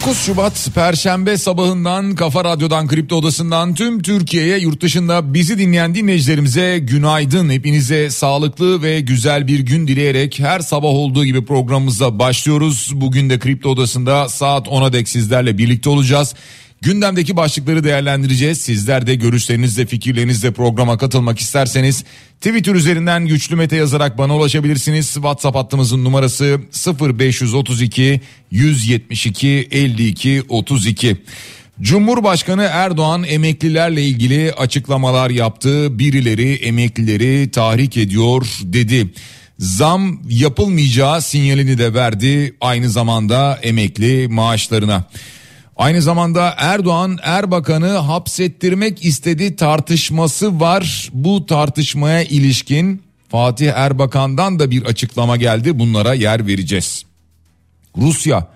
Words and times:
29 0.00 0.26
Şubat 0.26 0.68
Perşembe 0.74 1.36
sabahından 1.36 2.14
Kafa 2.14 2.44
Radyo'dan 2.44 2.86
Kripto 2.86 3.16
Odası'ndan 3.16 3.74
tüm 3.74 4.02
Türkiye'ye 4.02 4.58
yurt 4.58 4.80
dışında 4.80 5.34
bizi 5.34 5.58
dinleyen 5.58 5.94
dinleyicilerimize 5.94 6.78
günaydın. 6.78 7.50
Hepinize 7.50 8.10
sağlıklı 8.10 8.82
ve 8.82 9.00
güzel 9.00 9.46
bir 9.46 9.60
gün 9.60 9.88
dileyerek 9.88 10.38
her 10.38 10.60
sabah 10.60 10.88
olduğu 10.88 11.24
gibi 11.24 11.44
programımıza 11.44 12.18
başlıyoruz. 12.18 12.90
Bugün 12.94 13.30
de 13.30 13.38
Kripto 13.38 13.68
Odası'nda 13.68 14.28
saat 14.28 14.66
10'a 14.66 14.92
dek 14.92 15.08
sizlerle 15.08 15.58
birlikte 15.58 15.90
olacağız. 15.90 16.34
Gündemdeki 16.82 17.36
başlıkları 17.36 17.84
değerlendireceğiz. 17.84 18.60
Sizler 18.60 19.06
de 19.06 19.14
görüşlerinizle 19.14 19.86
fikirlerinizle 19.86 20.50
programa 20.50 20.98
katılmak 20.98 21.38
isterseniz 21.38 22.04
Twitter 22.40 22.74
üzerinden 22.74 23.26
güçlü 23.26 23.56
mete 23.56 23.76
yazarak 23.76 24.18
bana 24.18 24.36
ulaşabilirsiniz. 24.36 25.14
WhatsApp 25.14 25.56
hattımızın 25.56 26.04
numarası 26.04 26.60
0532 27.00 28.20
172 28.50 29.68
52 29.70 30.42
32. 30.48 31.16
Cumhurbaşkanı 31.80 32.62
Erdoğan 32.62 33.24
emeklilerle 33.24 34.04
ilgili 34.04 34.52
açıklamalar 34.52 35.30
yaptı. 35.30 35.98
Birileri 35.98 36.54
emeklileri 36.54 37.50
tahrik 37.50 37.96
ediyor 37.96 38.46
dedi. 38.62 39.06
Zam 39.58 40.20
yapılmayacağı 40.28 41.22
sinyalini 41.22 41.78
de 41.78 41.94
verdi 41.94 42.56
aynı 42.60 42.90
zamanda 42.90 43.58
emekli 43.62 44.28
maaşlarına. 44.28 45.04
Aynı 45.80 46.02
zamanda 46.02 46.54
Erdoğan 46.56 47.18
Erbakan'ı 47.22 47.88
hapsettirmek 47.88 49.04
istedi 49.04 49.56
tartışması 49.56 50.60
var. 50.60 51.10
Bu 51.12 51.46
tartışmaya 51.46 52.22
ilişkin 52.22 53.02
Fatih 53.28 53.72
Erbakan'dan 53.72 54.58
da 54.58 54.70
bir 54.70 54.82
açıklama 54.82 55.36
geldi. 55.36 55.78
Bunlara 55.78 56.14
yer 56.14 56.46
vereceğiz. 56.46 57.04
Rusya 57.96 58.46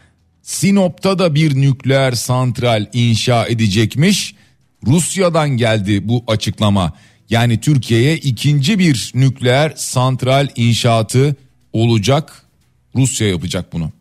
Sinop'ta 0.42 1.19
da 1.19 1.34
bir 1.34 1.55
nükleer 1.55 2.12
santral 2.12 2.86
inşa 2.92 3.47
edecekmiş. 3.47 4.34
Rusya'dan 4.86 5.48
geldi 5.48 6.09
bu 6.09 6.25
açıklama. 6.27 6.92
Yani 7.31 7.61
Türkiye'ye 7.61 8.16
ikinci 8.16 8.78
bir 8.78 9.12
nükleer 9.14 9.72
santral 9.77 10.48
inşaatı 10.56 11.36
olacak. 11.72 12.42
Rusya 12.94 13.28
yapacak 13.28 13.72
bunu. 13.72 13.92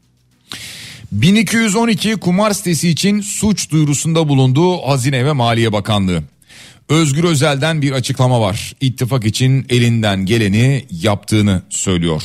1212 1.14 2.16
kumar 2.16 2.52
sitesi 2.52 2.90
için 2.90 3.22
suç 3.22 3.72
duyurusunda 3.72 4.30
bulundu 4.30 4.88
Hazine 4.88 5.26
ve 5.26 5.32
Maliye 5.32 5.74
Bakanlığı. 5.74 6.24
Özgür 6.90 7.24
Özel'den 7.24 7.82
bir 7.82 7.92
açıklama 7.92 8.42
var. 8.42 8.76
İttifak 8.82 9.26
için 9.26 9.66
elinden 9.70 10.26
geleni 10.26 10.86
yaptığını 10.92 11.62
söylüyor. 11.70 12.24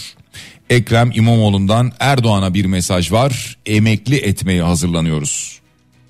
Ekrem 0.71 1.11
İmamoğlu'ndan 1.15 1.93
Erdoğan'a 2.01 2.55
bir 2.55 2.65
mesaj 2.65 3.13
var. 3.13 3.57
Emekli 3.67 4.17
etmeye 4.17 4.63
hazırlanıyoruz. 4.63 5.61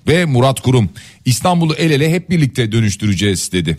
Ve 0.07 0.25
Murat 0.25 0.61
Kurum 0.61 0.89
İstanbul'u 1.25 1.73
el 1.73 1.91
ele 1.91 2.11
hep 2.11 2.29
birlikte 2.29 2.71
dönüştüreceğiz 2.71 3.51
dedi. 3.51 3.77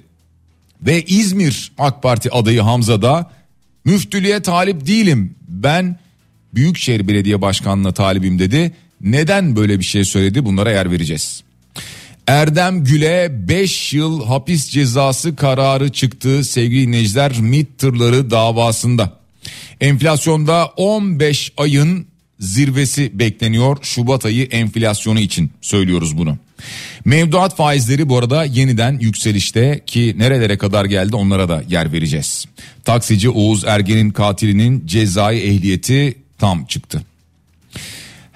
Ve 0.83 1.03
İzmir 1.03 1.73
AK 1.79 2.03
Parti 2.03 2.31
adayı 2.31 2.61
Hamza 2.61 3.03
da 3.03 3.31
müftülüğe 3.85 4.43
talip 4.43 4.87
değilim 4.87 5.35
ben 5.49 5.99
Büyükşehir 6.55 7.09
Belediye 7.09 7.43
Başkanlığı'na 7.43 7.93
talibim 7.93 8.39
dedi. 8.39 8.73
Neden 9.01 9.57
böyle 9.57 9.79
bir 9.79 9.85
şey 9.85 10.05
söyledi 10.05 10.45
bunlara 10.45 10.71
yer 10.73 10.91
vereceğiz. 10.91 11.43
Erdem 12.27 12.85
Gül'e 12.85 13.49
5 13.49 13.93
yıl 13.93 14.27
hapis 14.27 14.69
cezası 14.69 15.37
kararı 15.37 15.93
çıktı 15.93 16.45
sevgili 16.45 16.87
dinleyiciler 16.87 17.41
MİT 17.41 17.79
tırları 17.79 18.31
davasında. 18.31 19.21
Enflasyonda 19.81 20.67
15 20.67 21.53
ayın 21.57 22.07
zirvesi 22.41 23.19
bekleniyor 23.19 23.77
Şubat 23.83 24.25
ayı 24.25 24.45
enflasyonu 24.45 25.21
için 25.21 25.51
söylüyoruz 25.61 26.19
bunu. 26.19 26.39
Mevduat 27.05 27.57
faizleri 27.57 28.09
bu 28.09 28.19
arada 28.19 28.45
yeniden 28.45 28.99
yükselişte 28.99 29.81
ki 29.87 30.15
nerelere 30.19 30.59
kadar 30.59 30.85
geldi 30.85 31.17
onlara 31.17 31.49
da 31.49 31.63
yer 31.69 31.93
vereceğiz. 31.93 32.45
Taksici 32.85 33.31
Oğuz 33.31 33.65
Ergen'in 33.65 34.11
katilinin 34.11 34.87
cezai 34.87 35.39
ehliyeti 35.39 36.15
tam 36.39 36.65
çıktı. 36.65 37.03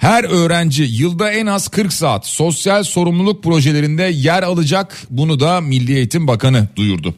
Her 0.04 0.25
öğrenci 0.25 0.82
yılda 0.82 1.32
en 1.32 1.47
az 1.47 1.69
40 1.69 1.92
saat 1.92 2.26
sosyal 2.26 2.82
sorumluluk 2.82 3.42
projelerinde 3.42 4.03
yer 4.03 4.42
alacak. 4.42 5.06
Bunu 5.10 5.41
da 5.41 5.60
Milli 5.60 5.97
Eğitim 5.97 6.26
Bakanı 6.26 6.69
duyurdu. 6.76 7.15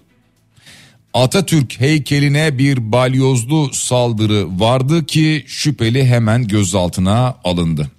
Atatürk 1.14 1.80
heykeline 1.80 2.58
bir 2.58 2.92
balyozlu 2.92 3.70
saldırı 3.72 4.60
vardı 4.60 5.06
ki 5.06 5.44
şüpheli 5.46 6.06
hemen 6.06 6.48
gözaltına 6.48 7.36
alındı. 7.44 7.90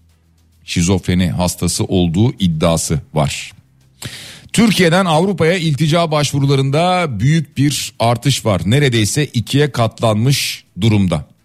Şizofreni 0.66 1.31
hastası 1.31 1.84
olduğu 1.84 2.34
iddiası 2.34 3.02
var. 3.14 3.52
Türkiye'den 4.54 5.06
Avrupa'ya 5.06 5.58
iltica 5.58 6.12
başvurularında 6.12 7.08
büyük 7.19 7.58
bir 7.58 7.94
artış 8.00 8.46
var. 8.46 8.62
Neredeyse 8.66 9.25
ikiye 9.25 9.72
katlanmış 9.72 10.64
durumda. 10.81 11.37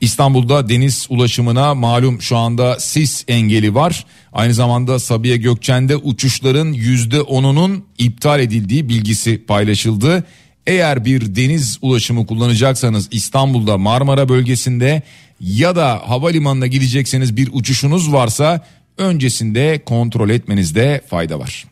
İstanbul'da 0.00 0.68
deniz 0.68 1.06
ulaşımına 1.10 1.74
malum 1.74 2.22
şu 2.22 2.36
anda 2.36 2.80
sis 2.80 3.24
engeli 3.28 3.74
var. 3.74 4.04
Aynı 4.32 4.54
zamanda 4.54 4.98
Sabiha 4.98 5.36
Gökçen'de 5.36 5.96
uçuşların 5.96 6.72
%10'unun 6.72 7.80
iptal 7.98 8.40
edildiği 8.40 8.88
bilgisi 8.88 9.44
paylaşıldı. 9.46 10.24
Eğer 10.66 11.04
bir 11.04 11.36
deniz 11.36 11.78
ulaşımı 11.82 12.26
kullanacaksanız 12.26 13.08
İstanbul'da 13.10 13.78
Marmara 13.78 14.28
bölgesinde 14.28 15.02
ya 15.40 15.76
da 15.76 16.02
havalimanına 16.06 16.66
gidecekseniz 16.66 17.36
bir 17.36 17.48
uçuşunuz 17.52 18.12
varsa 18.12 18.66
öncesinde 18.98 19.82
kontrol 19.86 20.30
etmenizde 20.30 21.00
fayda 21.10 21.38
var. 21.38 21.64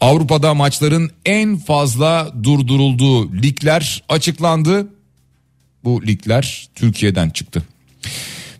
Avrupa'da 0.00 0.54
maçların 0.54 1.10
en 1.24 1.56
fazla 1.56 2.32
durdurulduğu 2.42 3.32
ligler 3.32 4.02
açıklandı 4.08 4.88
bu 5.86 6.06
ligler 6.06 6.68
Türkiye'den 6.74 7.30
çıktı. 7.30 7.62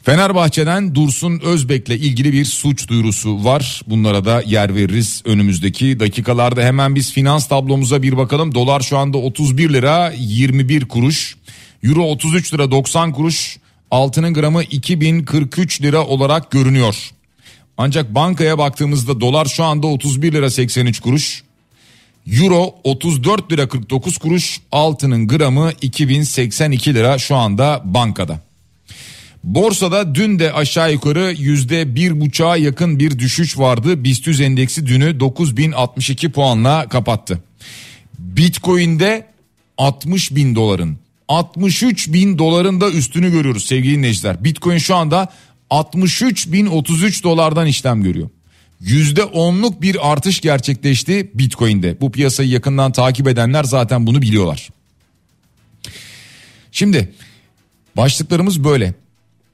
Fenerbahçe'den 0.02 0.94
Dursun 0.94 1.40
Özbek'le 1.40 1.90
ilgili 1.90 2.32
bir 2.32 2.44
suç 2.44 2.88
duyurusu 2.88 3.44
var. 3.44 3.82
Bunlara 3.86 4.24
da 4.24 4.42
yer 4.46 4.74
veririz 4.74 5.22
önümüzdeki 5.24 6.00
dakikalarda. 6.00 6.62
Hemen 6.62 6.94
biz 6.94 7.12
finans 7.12 7.48
tablomuza 7.48 8.02
bir 8.02 8.16
bakalım. 8.16 8.54
Dolar 8.54 8.80
şu 8.80 8.98
anda 8.98 9.18
31 9.18 9.72
lira 9.72 10.12
21 10.18 10.84
kuruş. 10.84 11.36
Euro 11.82 12.02
33 12.02 12.54
lira 12.54 12.70
90 12.70 13.12
kuruş. 13.12 13.58
Altının 13.90 14.34
gramı 14.34 14.62
2043 14.62 15.82
lira 15.82 16.06
olarak 16.06 16.50
görünüyor. 16.50 17.10
Ancak 17.78 18.14
bankaya 18.14 18.58
baktığımızda 18.58 19.20
dolar 19.20 19.46
şu 19.46 19.64
anda 19.64 19.86
31 19.86 20.32
lira 20.32 20.50
83 20.50 21.00
kuruş. 21.00 21.42
Euro 22.32 22.74
34 22.84 23.52
lira 23.52 23.68
49 23.68 24.18
kuruş 24.18 24.60
altının 24.72 25.28
gramı 25.28 25.72
2082 25.82 26.94
lira 26.94 27.18
şu 27.18 27.36
anda 27.36 27.82
bankada. 27.84 28.40
Borsada 29.44 30.14
dün 30.14 30.38
de 30.38 30.52
aşağı 30.52 30.92
yukarı 30.92 31.34
yüzde 31.38 31.94
bir 31.94 32.20
buçuğa 32.20 32.56
yakın 32.56 32.98
bir 32.98 33.18
düşüş 33.18 33.58
vardı. 33.58 34.04
BIST 34.04 34.28
endeksi 34.28 34.86
dünü 34.86 35.20
9062 35.20 36.32
puanla 36.32 36.88
kapattı. 36.88 37.42
Bitcoin'de 38.18 39.26
60 39.78 40.34
bin 40.34 40.54
doların 40.54 40.98
63 41.28 42.12
bin 42.12 42.38
doların 42.38 42.80
da 42.80 42.90
üstünü 42.90 43.30
görüyoruz 43.30 43.64
sevgili 43.66 43.96
dinleyiciler. 43.96 44.44
Bitcoin 44.44 44.78
şu 44.78 44.96
anda 44.96 45.28
63 45.70 46.52
bin 46.52 46.66
33 46.66 47.24
dolardan 47.24 47.66
işlem 47.66 48.02
görüyor. 48.02 48.28
%10'luk 48.84 49.82
bir 49.82 50.12
artış 50.12 50.40
gerçekleşti 50.40 51.30
Bitcoin'de. 51.34 52.00
Bu 52.00 52.12
piyasayı 52.12 52.48
yakından 52.48 52.92
takip 52.92 53.28
edenler 53.28 53.64
zaten 53.64 54.06
bunu 54.06 54.22
biliyorlar. 54.22 54.68
Şimdi 56.72 57.12
başlıklarımız 57.96 58.64
böyle. 58.64 58.94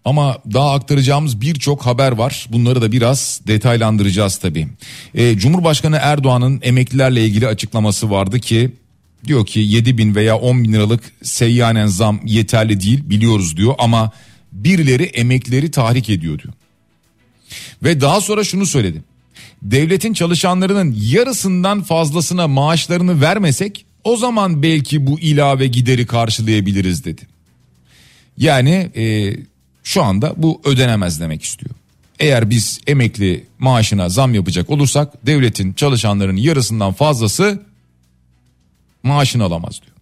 Ama 0.04 0.38
daha 0.52 0.72
aktaracağımız 0.72 1.40
birçok 1.40 1.86
haber 1.86 2.12
var. 2.12 2.46
Bunları 2.52 2.82
da 2.82 2.92
biraz 2.92 3.40
detaylandıracağız 3.46 4.36
tabii. 4.36 4.69
Ee, 5.14 5.38
Cumhurbaşkanı 5.38 5.98
Erdoğan'ın 6.02 6.60
emeklilerle 6.62 7.24
ilgili 7.24 7.46
açıklaması 7.46 8.10
vardı 8.10 8.40
ki 8.40 8.70
diyor 9.24 9.46
ki 9.46 9.60
7 9.60 9.98
bin 9.98 10.14
veya 10.14 10.38
10 10.38 10.64
bin 10.64 10.72
liralık 10.72 11.12
seyyanen 11.22 11.86
zam 11.86 12.20
yeterli 12.24 12.80
değil 12.80 13.10
biliyoruz 13.10 13.56
diyor 13.56 13.74
ama 13.78 14.10
birileri 14.52 15.02
emeklileri 15.02 15.70
tahrik 15.70 16.10
ediyor 16.10 16.38
diyor. 16.38 16.54
Ve 17.82 18.00
daha 18.00 18.20
sonra 18.20 18.44
şunu 18.44 18.66
söyledi. 18.66 19.02
Devletin 19.62 20.12
çalışanlarının 20.12 20.96
yarısından 21.00 21.82
fazlasına 21.82 22.49
maaşlarını 22.49 23.20
vermesek 23.20 23.84
o 24.05 24.17
zaman 24.17 24.62
belki 24.62 25.06
bu 25.06 25.20
ilave 25.20 25.67
gideri 25.67 26.06
karşılayabiliriz 26.06 27.05
dedi. 27.05 27.23
Yani 28.38 28.90
e, 28.96 29.37
şu 29.84 30.02
anda 30.02 30.34
bu 30.37 30.61
ödenemez 30.64 31.20
demek 31.20 31.43
istiyor. 31.43 31.75
Eğer 32.20 32.50
biz 32.50 32.81
emekli 32.87 33.46
maaşına 33.58 34.08
zam 34.08 34.34
yapacak 34.34 34.70
olursak 34.70 35.26
devletin 35.26 35.73
çalışanların 35.73 36.37
yarısından 36.37 36.93
fazlası 36.93 37.62
maaşını 39.02 39.44
alamaz 39.44 39.81
diyor. 39.82 39.96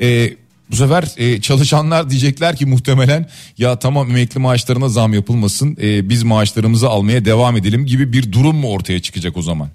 E, 0.00 0.36
bu 0.70 0.76
sefer 0.76 1.14
e, 1.16 1.40
çalışanlar 1.40 2.10
diyecekler 2.10 2.56
ki 2.56 2.66
muhtemelen 2.66 3.26
ya 3.58 3.78
tamam 3.78 4.10
emekli 4.10 4.40
maaşlarına 4.40 4.88
zam 4.88 5.14
yapılmasın 5.14 5.76
e, 5.82 6.08
biz 6.08 6.22
maaşlarımızı 6.22 6.88
almaya 6.88 7.24
devam 7.24 7.56
edelim 7.56 7.86
gibi 7.86 8.12
bir 8.12 8.32
durum 8.32 8.56
mu 8.56 8.70
ortaya 8.70 9.00
çıkacak 9.00 9.36
o 9.36 9.42
zaman? 9.42 9.68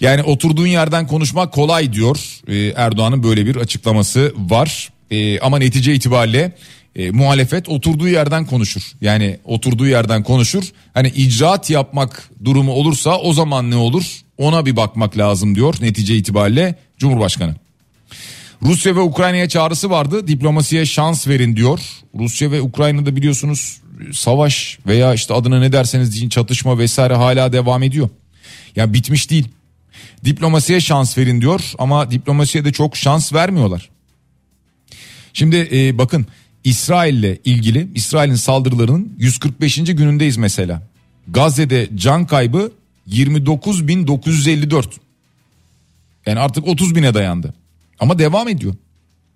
Yani 0.00 0.22
oturduğun 0.22 0.66
yerden 0.66 1.06
konuşmak 1.06 1.52
kolay 1.52 1.92
diyor 1.92 2.18
e, 2.48 2.72
Erdoğan'ın 2.76 3.22
böyle 3.22 3.46
bir 3.46 3.56
açıklaması 3.56 4.32
var 4.38 4.88
e, 5.10 5.40
ama 5.40 5.58
netice 5.58 5.94
itibariyle 5.94 6.52
e, 6.96 7.10
muhalefet 7.10 7.68
oturduğu 7.68 8.08
yerden 8.08 8.46
konuşur. 8.46 8.82
Yani 9.00 9.38
oturduğu 9.44 9.86
yerden 9.86 10.22
konuşur. 10.22 10.64
Hani 10.94 11.08
icraat 11.08 11.70
yapmak 11.70 12.30
durumu 12.44 12.72
olursa 12.72 13.18
o 13.18 13.32
zaman 13.32 13.70
ne 13.70 13.76
olur? 13.76 14.04
Ona 14.38 14.66
bir 14.66 14.76
bakmak 14.76 15.18
lazım 15.18 15.54
diyor 15.54 15.74
netice 15.80 16.16
itibariyle 16.16 16.74
Cumhurbaşkanı. 16.98 17.54
Rusya 18.62 18.96
ve 18.96 19.00
Ukrayna'ya 19.00 19.48
çağrısı 19.48 19.90
vardı. 19.90 20.28
Diplomasiye 20.28 20.86
şans 20.86 21.28
verin 21.28 21.56
diyor. 21.56 21.80
Rusya 22.18 22.50
ve 22.50 22.60
Ukrayna'da 22.62 23.16
biliyorsunuz 23.16 23.80
savaş 24.12 24.78
veya 24.86 25.14
işte 25.14 25.34
adına 25.34 25.60
ne 25.60 25.72
derseniz 25.72 26.14
deyin 26.14 26.28
çatışma 26.28 26.78
vesaire 26.78 27.14
hala 27.14 27.52
devam 27.52 27.82
ediyor. 27.82 28.08
Ya 28.76 28.92
bitmiş 28.92 29.30
değil. 29.30 29.48
Diplomasiye 30.24 30.80
şans 30.80 31.18
verin 31.18 31.40
diyor 31.40 31.72
ama 31.78 32.10
diplomasiye 32.10 32.64
de 32.64 32.72
çok 32.72 32.96
şans 32.96 33.32
vermiyorlar. 33.32 33.88
Şimdi 35.32 35.68
e, 35.72 35.98
bakın 35.98 36.26
İsrail'le 36.64 37.38
ilgili 37.44 37.88
İsrail'in 37.94 38.34
saldırılarının 38.34 39.12
145. 39.18 39.76
günündeyiz 39.76 40.36
mesela. 40.36 40.82
Gazze'de 41.28 41.88
can 41.94 42.26
kaybı 42.26 42.72
29.954. 43.08 44.84
Yani 46.26 46.40
artık 46.40 46.68
30 46.68 46.94
bine 46.94 47.14
dayandı. 47.14 47.54
Ama 48.00 48.18
devam 48.18 48.48
ediyor. 48.48 48.74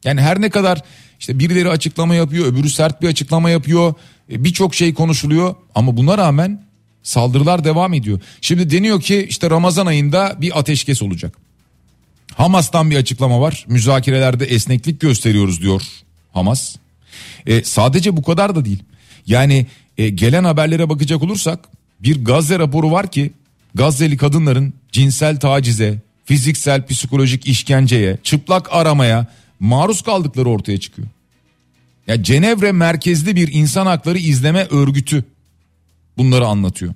Yani 0.04 0.20
her 0.20 0.40
ne 0.40 0.50
kadar 0.50 0.82
işte 1.20 1.38
birileri 1.38 1.68
açıklama 1.68 2.14
yapıyor, 2.14 2.46
öbürü 2.46 2.70
sert 2.70 3.02
bir 3.02 3.08
açıklama 3.08 3.50
yapıyor. 3.50 3.94
E, 4.30 4.44
Birçok 4.44 4.74
şey 4.74 4.94
konuşuluyor 4.94 5.54
ama 5.74 5.96
buna 5.96 6.18
rağmen 6.18 6.64
saldırılar 7.02 7.64
devam 7.64 7.94
ediyor. 7.94 8.20
Şimdi 8.40 8.70
deniyor 8.70 9.00
ki 9.00 9.26
işte 9.28 9.50
Ramazan 9.50 9.86
ayında 9.86 10.36
bir 10.40 10.58
ateşkes 10.58 11.02
olacak. 11.02 11.38
Hamas'tan 12.34 12.90
bir 12.90 12.96
açıklama 12.96 13.40
var. 13.40 13.64
Müzakerelerde 13.68 14.44
esneklik 14.44 15.00
gösteriyoruz 15.00 15.62
diyor 15.62 15.82
Hamas. 16.32 16.76
E, 17.46 17.64
sadece 17.64 18.16
bu 18.16 18.22
kadar 18.22 18.54
da 18.56 18.64
değil. 18.64 18.82
Yani 19.26 19.66
e, 19.98 20.08
gelen 20.08 20.44
haberlere 20.44 20.88
bakacak 20.88 21.22
olursak 21.22 21.68
bir 22.00 22.24
Gazze 22.24 22.58
raporu 22.58 22.90
var 22.90 23.10
ki 23.10 23.32
Gazze'li 23.74 24.16
kadınların 24.16 24.74
cinsel 24.92 25.40
tacize, 25.40 26.02
fiziksel 26.24 26.86
psikolojik 26.86 27.46
işkenceye, 27.46 28.18
çıplak 28.22 28.72
aramaya 28.72 29.26
maruz 29.60 30.02
kaldıkları 30.02 30.48
ortaya 30.48 30.80
çıkıyor. 30.80 31.08
Ya 32.06 32.22
Cenevre 32.22 32.72
merkezli 32.72 33.36
bir 33.36 33.52
insan 33.52 33.86
hakları 33.86 34.18
izleme 34.18 34.66
örgütü 34.70 35.24
bunları 36.18 36.46
anlatıyor. 36.46 36.94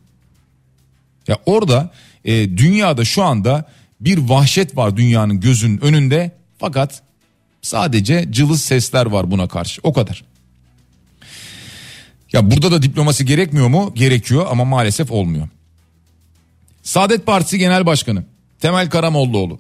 Ya 1.29 1.39
orada 1.47 1.93
e, 2.25 2.59
dünyada 2.59 3.05
şu 3.05 3.23
anda 3.23 3.65
bir 4.01 4.19
vahşet 4.19 4.77
var 4.77 4.97
dünyanın 4.97 5.41
gözünün 5.41 5.79
önünde 5.79 6.37
fakat 6.59 7.03
sadece 7.63 8.27
cılız 8.31 8.63
sesler 8.63 9.07
var 9.07 9.31
buna 9.31 9.49
karşı 9.49 9.81
o 9.85 9.93
kadar. 9.93 10.25
Ya 12.33 12.51
burada 12.51 12.71
da 12.71 12.83
diplomasi 12.83 13.25
gerekmiyor 13.25 13.69
mu? 13.69 13.93
Gerekiyor 13.95 14.47
ama 14.51 14.65
maalesef 14.65 15.11
olmuyor. 15.11 15.49
Saadet 16.83 17.27
Partisi 17.27 17.59
Genel 17.59 17.87
Başkanı 17.87 18.25
Temel 18.61 18.91
Karamollaoğlu 18.91 19.59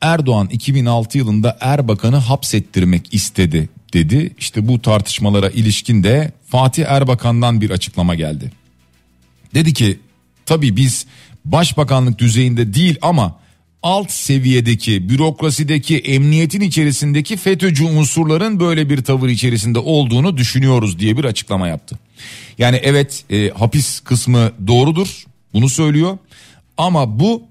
Erdoğan 0.00 0.48
2006 0.52 1.18
yılında 1.18 1.58
Erbakan'ı 1.60 2.16
hapsettirmek 2.16 3.14
istedi 3.14 3.68
dedi. 3.92 4.34
İşte 4.38 4.68
bu 4.68 4.82
tartışmalara 4.82 5.50
ilişkin 5.50 6.02
de 6.02 6.32
Fatih 6.46 6.84
Erbakan'dan 6.86 7.60
bir 7.60 7.70
açıklama 7.70 8.14
geldi. 8.14 8.52
Dedi 9.54 9.72
ki 9.72 9.98
tabii 10.46 10.76
biz 10.76 11.06
başbakanlık 11.44 12.18
düzeyinde 12.18 12.74
değil 12.74 12.98
ama 13.02 13.40
alt 13.82 14.10
seviyedeki 14.10 15.08
bürokrasideki 15.08 15.98
emniyetin 15.98 16.60
içerisindeki 16.60 17.36
FETÖ'cü 17.36 17.84
unsurların 17.84 18.60
böyle 18.60 18.90
bir 18.90 19.04
tavır 19.04 19.28
içerisinde 19.28 19.78
olduğunu 19.78 20.36
düşünüyoruz 20.36 20.98
diye 20.98 21.16
bir 21.16 21.24
açıklama 21.24 21.68
yaptı. 21.68 21.98
Yani 22.58 22.80
evet 22.82 23.24
e, 23.30 23.50
hapis 23.50 24.00
kısmı 24.00 24.52
doğrudur 24.66 25.24
bunu 25.52 25.68
söylüyor 25.68 26.18
ama 26.76 27.20
bu 27.20 27.49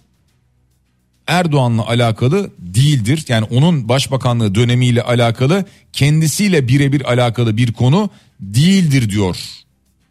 Erdoğan'la 1.30 1.88
alakalı 1.88 2.52
değildir. 2.60 3.26
Yani 3.28 3.48
onun 3.52 3.90
başbakanlığı 3.90 4.56
dönemiyle 4.56 5.02
alakalı 5.02 5.66
kendisiyle 5.94 6.68
birebir 6.68 7.12
alakalı 7.12 7.58
bir 7.58 7.74
konu 7.74 8.10
değildir 8.40 9.10
diyor 9.10 9.38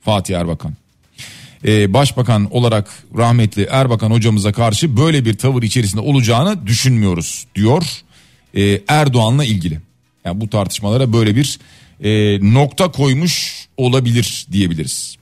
Fatih 0.05 0.38
Erbakan. 0.38 0.75
Ee, 1.65 1.93
başbakan 1.94 2.55
olarak 2.55 2.88
rahmetli 3.17 3.67
Erbakan 3.70 4.11
hocamıza 4.11 4.53
karşı 4.53 4.97
böyle 4.97 5.25
bir 5.25 5.38
tavır 5.38 5.62
içerisinde 5.62 6.00
olacağını 6.00 6.67
düşünmüyoruz 6.67 7.47
diyor 7.55 7.82
ee, 8.55 8.81
Erdoğan'la 8.88 9.44
ilgili. 9.44 9.81
Yani 10.25 10.41
bu 10.41 10.50
tartışmalara 10.50 11.12
böyle 11.12 11.37
bir 11.37 11.59
e, 12.00 12.38
nokta 12.55 12.91
koymuş 12.91 13.67
olabilir 13.76 14.47
diyebiliriz. 14.53 15.17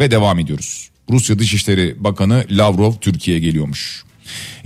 Ve 0.00 0.10
devam 0.10 0.38
ediyoruz. 0.38 0.90
Rusya 1.10 1.38
Dışişleri 1.38 2.04
Bakanı 2.04 2.44
Lavrov 2.50 2.92
Türkiye'ye 2.92 3.42
geliyormuş. 3.42 4.04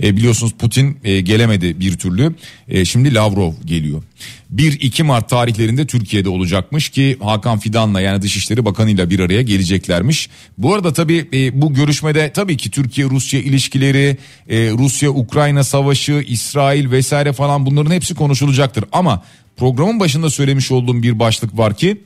E, 0.03 0.17
biliyorsunuz 0.17 0.53
Putin 0.53 0.97
e, 1.03 1.21
gelemedi 1.21 1.79
bir 1.79 1.97
türlü. 1.97 2.35
E, 2.67 2.85
şimdi 2.85 3.13
Lavrov 3.13 3.53
geliyor. 3.65 4.03
1-2 4.55 5.03
Mart 5.03 5.29
tarihlerinde 5.29 5.87
Türkiye'de 5.87 6.29
olacakmış 6.29 6.89
ki 6.89 7.17
Hakan 7.21 7.59
Fidan'la 7.59 8.01
yani 8.01 8.21
Dışişleri 8.21 8.65
Bakanı'yla 8.65 9.09
bir 9.09 9.19
araya 9.19 9.41
geleceklermiş. 9.41 10.29
Bu 10.57 10.73
arada 10.73 10.93
tabii 10.93 11.27
e, 11.33 11.61
bu 11.61 11.73
görüşmede 11.73 12.31
tabii 12.33 12.57
ki 12.57 12.71
Türkiye-Rusya 12.71 13.39
ilişkileri, 13.39 14.17
e, 14.49 14.57
Rusya-Ukrayna 14.57 15.63
savaşı, 15.63 16.23
İsrail 16.27 16.91
vesaire 16.91 17.33
falan 17.33 17.65
bunların 17.65 17.91
hepsi 17.91 18.15
konuşulacaktır. 18.15 18.85
Ama 18.91 19.23
programın 19.57 19.99
başında 19.99 20.29
söylemiş 20.29 20.71
olduğum 20.71 21.03
bir 21.03 21.19
başlık 21.19 21.57
var 21.57 21.77
ki 21.77 21.97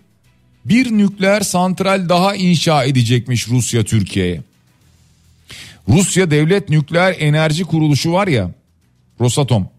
bir 0.66 0.92
nükleer 0.92 1.42
santral 1.42 2.10
daha 2.10 2.36
inşa 2.36 2.84
edecekmiş 2.84 3.48
Rusya 3.48 3.84
Türkiye'ye. 3.84 4.42
Rusya 5.90 6.32
Devlet 6.32 6.70
Nükleer 6.70 7.16
Enerji 7.20 7.64
Kuruluşu 7.64 8.12
var 8.12 8.28
ya 8.28 8.52
Rosatom. 9.20 9.70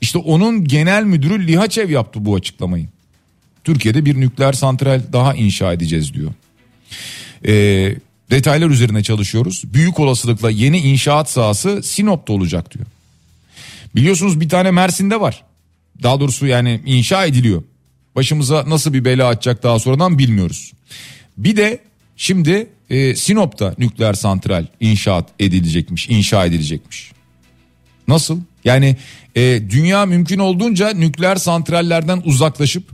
İşte 0.00 0.18
onun 0.18 0.64
genel 0.64 1.04
müdürü 1.04 1.46
Lihaçev 1.46 1.90
yaptı 1.90 2.24
bu 2.24 2.34
açıklamayı. 2.34 2.88
Türkiye'de 3.64 4.04
bir 4.04 4.20
nükleer 4.20 4.52
santral 4.52 5.02
daha 5.12 5.34
inşa 5.34 5.72
edeceğiz 5.72 6.14
diyor. 6.14 6.32
Ee, 7.46 7.96
detaylar 8.30 8.70
üzerine 8.70 9.02
çalışıyoruz. 9.02 9.62
Büyük 9.74 10.00
olasılıkla 10.00 10.50
yeni 10.50 10.78
inşaat 10.78 11.30
sahası 11.30 11.82
Sinop'ta 11.82 12.32
olacak 12.32 12.74
diyor. 12.74 12.86
Biliyorsunuz 13.94 14.40
bir 14.40 14.48
tane 14.48 14.70
Mersin'de 14.70 15.20
var. 15.20 15.44
Daha 16.02 16.20
doğrusu 16.20 16.46
yani 16.46 16.80
inşa 16.86 17.26
ediliyor. 17.26 17.62
Başımıza 18.16 18.64
nasıl 18.68 18.92
bir 18.92 19.04
bela 19.04 19.26
açacak 19.28 19.62
daha 19.62 19.78
sonradan 19.78 20.18
bilmiyoruz. 20.18 20.72
Bir 21.38 21.56
de 21.56 21.78
şimdi 22.16 22.66
e, 22.92 23.16
Sinop'ta 23.16 23.74
nükleer 23.78 24.14
santral 24.14 24.66
inşaat 24.80 25.28
edilecekmiş, 25.40 26.08
inşa 26.08 26.46
edilecekmiş. 26.46 27.12
Nasıl? 28.08 28.40
Yani 28.64 28.96
e, 29.36 29.60
dünya 29.70 30.06
mümkün 30.06 30.38
olduğunca 30.38 30.90
nükleer 30.90 31.36
santrallerden 31.36 32.22
uzaklaşıp 32.24 32.84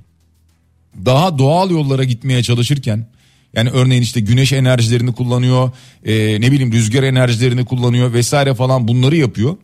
daha 1.04 1.38
doğal 1.38 1.70
yollara 1.70 2.04
gitmeye 2.04 2.42
çalışırken 2.42 3.06
yani 3.54 3.70
örneğin 3.70 4.02
işte 4.02 4.20
güneş 4.20 4.52
enerjilerini 4.52 5.12
kullanıyor, 5.12 5.70
e, 6.04 6.40
ne 6.40 6.52
bileyim 6.52 6.72
rüzgar 6.72 7.02
enerjilerini 7.02 7.64
kullanıyor 7.64 8.12
vesaire 8.12 8.54
falan 8.54 8.88
bunları 8.88 9.16
yapıyor. 9.16 9.56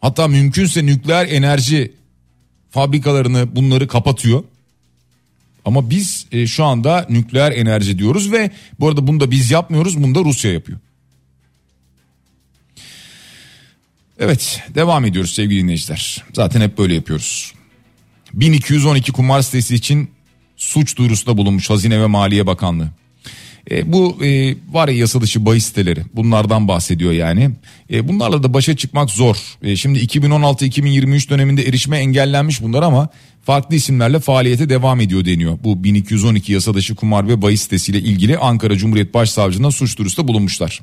Hatta 0.00 0.28
mümkünse 0.28 0.86
nükleer 0.86 1.26
enerji 1.26 1.92
fabrikalarını 2.70 3.56
bunları 3.56 3.88
kapatıyor. 3.88 4.44
Ama 5.64 5.90
biz 5.90 6.26
e, 6.32 6.46
şu 6.46 6.64
anda 6.64 7.06
nükleer 7.10 7.52
enerji 7.52 7.98
diyoruz 7.98 8.32
ve 8.32 8.50
bu 8.80 8.88
arada 8.88 9.06
bunu 9.06 9.20
da 9.20 9.30
biz 9.30 9.50
yapmıyoruz 9.50 10.02
bunu 10.02 10.14
da 10.14 10.20
Rusya 10.20 10.52
yapıyor. 10.52 10.78
Evet 14.18 14.62
devam 14.74 15.04
ediyoruz 15.04 15.34
sevgili 15.34 15.62
dinleyiciler. 15.62 16.24
Zaten 16.32 16.60
hep 16.60 16.78
böyle 16.78 16.94
yapıyoruz. 16.94 17.52
1212 18.34 19.12
kumar 19.12 19.42
sitesi 19.42 19.74
için 19.74 20.10
suç 20.56 20.96
duyurusunda 20.96 21.36
bulunmuş 21.36 21.70
Hazine 21.70 22.00
ve 22.00 22.06
Maliye 22.06 22.46
Bakanlığı. 22.46 22.88
E, 23.70 23.92
bu 23.92 24.24
e, 24.24 24.56
var 24.72 24.88
ya 24.88 24.96
yasa 24.96 25.20
dışı 25.20 25.46
bahis 25.46 25.64
siteleri 25.64 26.02
bunlardan 26.14 26.68
bahsediyor 26.68 27.12
yani. 27.12 27.50
E, 27.90 28.08
bunlarla 28.08 28.42
da 28.42 28.54
başa 28.54 28.76
çıkmak 28.76 29.10
zor. 29.10 29.36
E, 29.62 29.76
şimdi 29.76 29.98
2016-2023 29.98 31.28
döneminde 31.28 31.62
erişime 31.62 31.98
engellenmiş 31.98 32.62
bunlar 32.62 32.82
ama 32.82 33.08
farklı 33.48 33.76
isimlerle 33.76 34.20
faaliyete 34.20 34.68
devam 34.68 35.00
ediyor 35.00 35.24
deniyor. 35.24 35.58
Bu 35.64 35.84
1212 35.84 36.52
yasa 36.52 36.74
dışı 36.74 36.94
kumar 36.94 37.28
ve 37.28 37.42
bahis 37.42 37.62
sitesiyle 37.62 37.98
ilgili 37.98 38.38
Ankara 38.38 38.76
Cumhuriyet 38.76 39.14
Başsavcılığına 39.14 39.70
suç 39.70 39.98
duyurusunda 39.98 40.28
bulunmuşlar. 40.28 40.80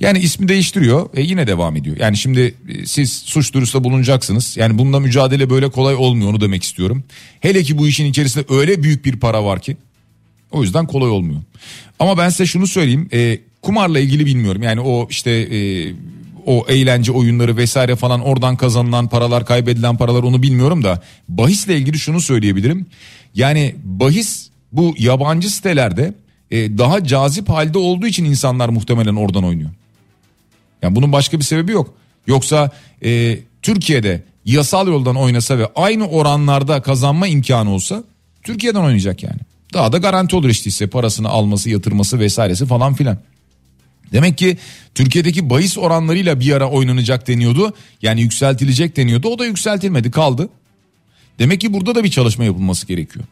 Yani 0.00 0.18
ismi 0.18 0.48
değiştiriyor 0.48 1.08
ve 1.16 1.22
yine 1.22 1.46
devam 1.46 1.76
ediyor. 1.76 1.96
Yani 2.00 2.16
şimdi 2.16 2.54
e, 2.68 2.86
siz 2.86 3.12
suç 3.12 3.52
duyurusunda 3.54 3.84
bulunacaksınız. 3.84 4.56
Yani 4.56 4.78
bununla 4.78 5.00
mücadele 5.00 5.50
böyle 5.50 5.70
kolay 5.70 5.94
olmuyor 5.94 6.30
onu 6.30 6.40
demek 6.40 6.62
istiyorum. 6.62 7.04
Hele 7.40 7.62
ki 7.62 7.78
bu 7.78 7.88
işin 7.88 8.06
içerisinde 8.06 8.44
öyle 8.48 8.82
büyük 8.82 9.04
bir 9.04 9.16
para 9.16 9.44
var 9.44 9.62
ki. 9.62 9.76
O 10.50 10.62
yüzden 10.62 10.86
kolay 10.86 11.10
olmuyor. 11.10 11.40
Ama 11.98 12.18
ben 12.18 12.28
size 12.28 12.46
şunu 12.46 12.66
söyleyeyim. 12.66 13.08
E, 13.12 13.38
kumarla 13.62 13.98
ilgili 13.98 14.26
bilmiyorum. 14.26 14.62
Yani 14.62 14.80
o 14.80 15.06
işte 15.10 15.30
e, 15.30 15.58
o 16.46 16.66
eğlence 16.68 17.12
oyunları 17.12 17.56
vesaire 17.56 17.96
falan 17.96 18.20
oradan 18.20 18.56
kazanılan 18.56 19.08
paralar 19.08 19.46
kaybedilen 19.46 19.96
paralar 19.96 20.22
onu 20.22 20.42
bilmiyorum 20.42 20.84
da 20.84 21.02
bahisle 21.28 21.76
ilgili 21.76 21.98
şunu 21.98 22.20
söyleyebilirim. 22.20 22.86
Yani 23.34 23.74
bahis 23.84 24.48
bu 24.72 24.94
yabancı 24.98 25.50
sitelerde 25.50 26.14
e, 26.50 26.78
daha 26.78 27.04
cazip 27.04 27.48
halde 27.48 27.78
olduğu 27.78 28.06
için 28.06 28.24
insanlar 28.24 28.68
muhtemelen 28.68 29.16
oradan 29.16 29.44
oynuyor. 29.44 29.70
Yani 30.82 30.96
bunun 30.96 31.12
başka 31.12 31.38
bir 31.38 31.44
sebebi 31.44 31.72
yok. 31.72 31.94
Yoksa 32.26 32.70
e, 33.04 33.38
Türkiye'de 33.62 34.22
yasal 34.44 34.88
yoldan 34.88 35.16
oynasa 35.16 35.58
ve 35.58 35.68
aynı 35.74 36.08
oranlarda 36.08 36.82
kazanma 36.82 37.26
imkanı 37.26 37.70
olsa 37.70 38.04
Türkiye'den 38.42 38.80
oynayacak 38.80 39.22
yani. 39.22 39.40
Daha 39.74 39.92
da 39.92 39.98
garanti 39.98 40.36
olur 40.36 40.48
işte 40.48 40.68
ise 40.70 40.86
parasını 40.86 41.28
alması, 41.28 41.70
yatırması 41.70 42.18
vesairesi 42.18 42.66
falan 42.66 42.94
filan. 42.94 43.18
Demek 44.12 44.38
ki 44.38 44.56
Türkiye'deki 44.94 45.50
bahis 45.50 45.78
oranlarıyla 45.78 46.40
bir 46.40 46.52
ara 46.52 46.70
oynanacak 46.70 47.28
deniyordu. 47.28 47.74
Yani 48.02 48.20
yükseltilecek 48.20 48.96
deniyordu. 48.96 49.28
O 49.28 49.38
da 49.38 49.46
yükseltilmedi 49.46 50.10
kaldı. 50.10 50.48
Demek 51.38 51.60
ki 51.60 51.72
burada 51.72 51.94
da 51.94 52.04
bir 52.04 52.10
çalışma 52.10 52.44
yapılması 52.44 52.86
gerekiyor. 52.86 53.24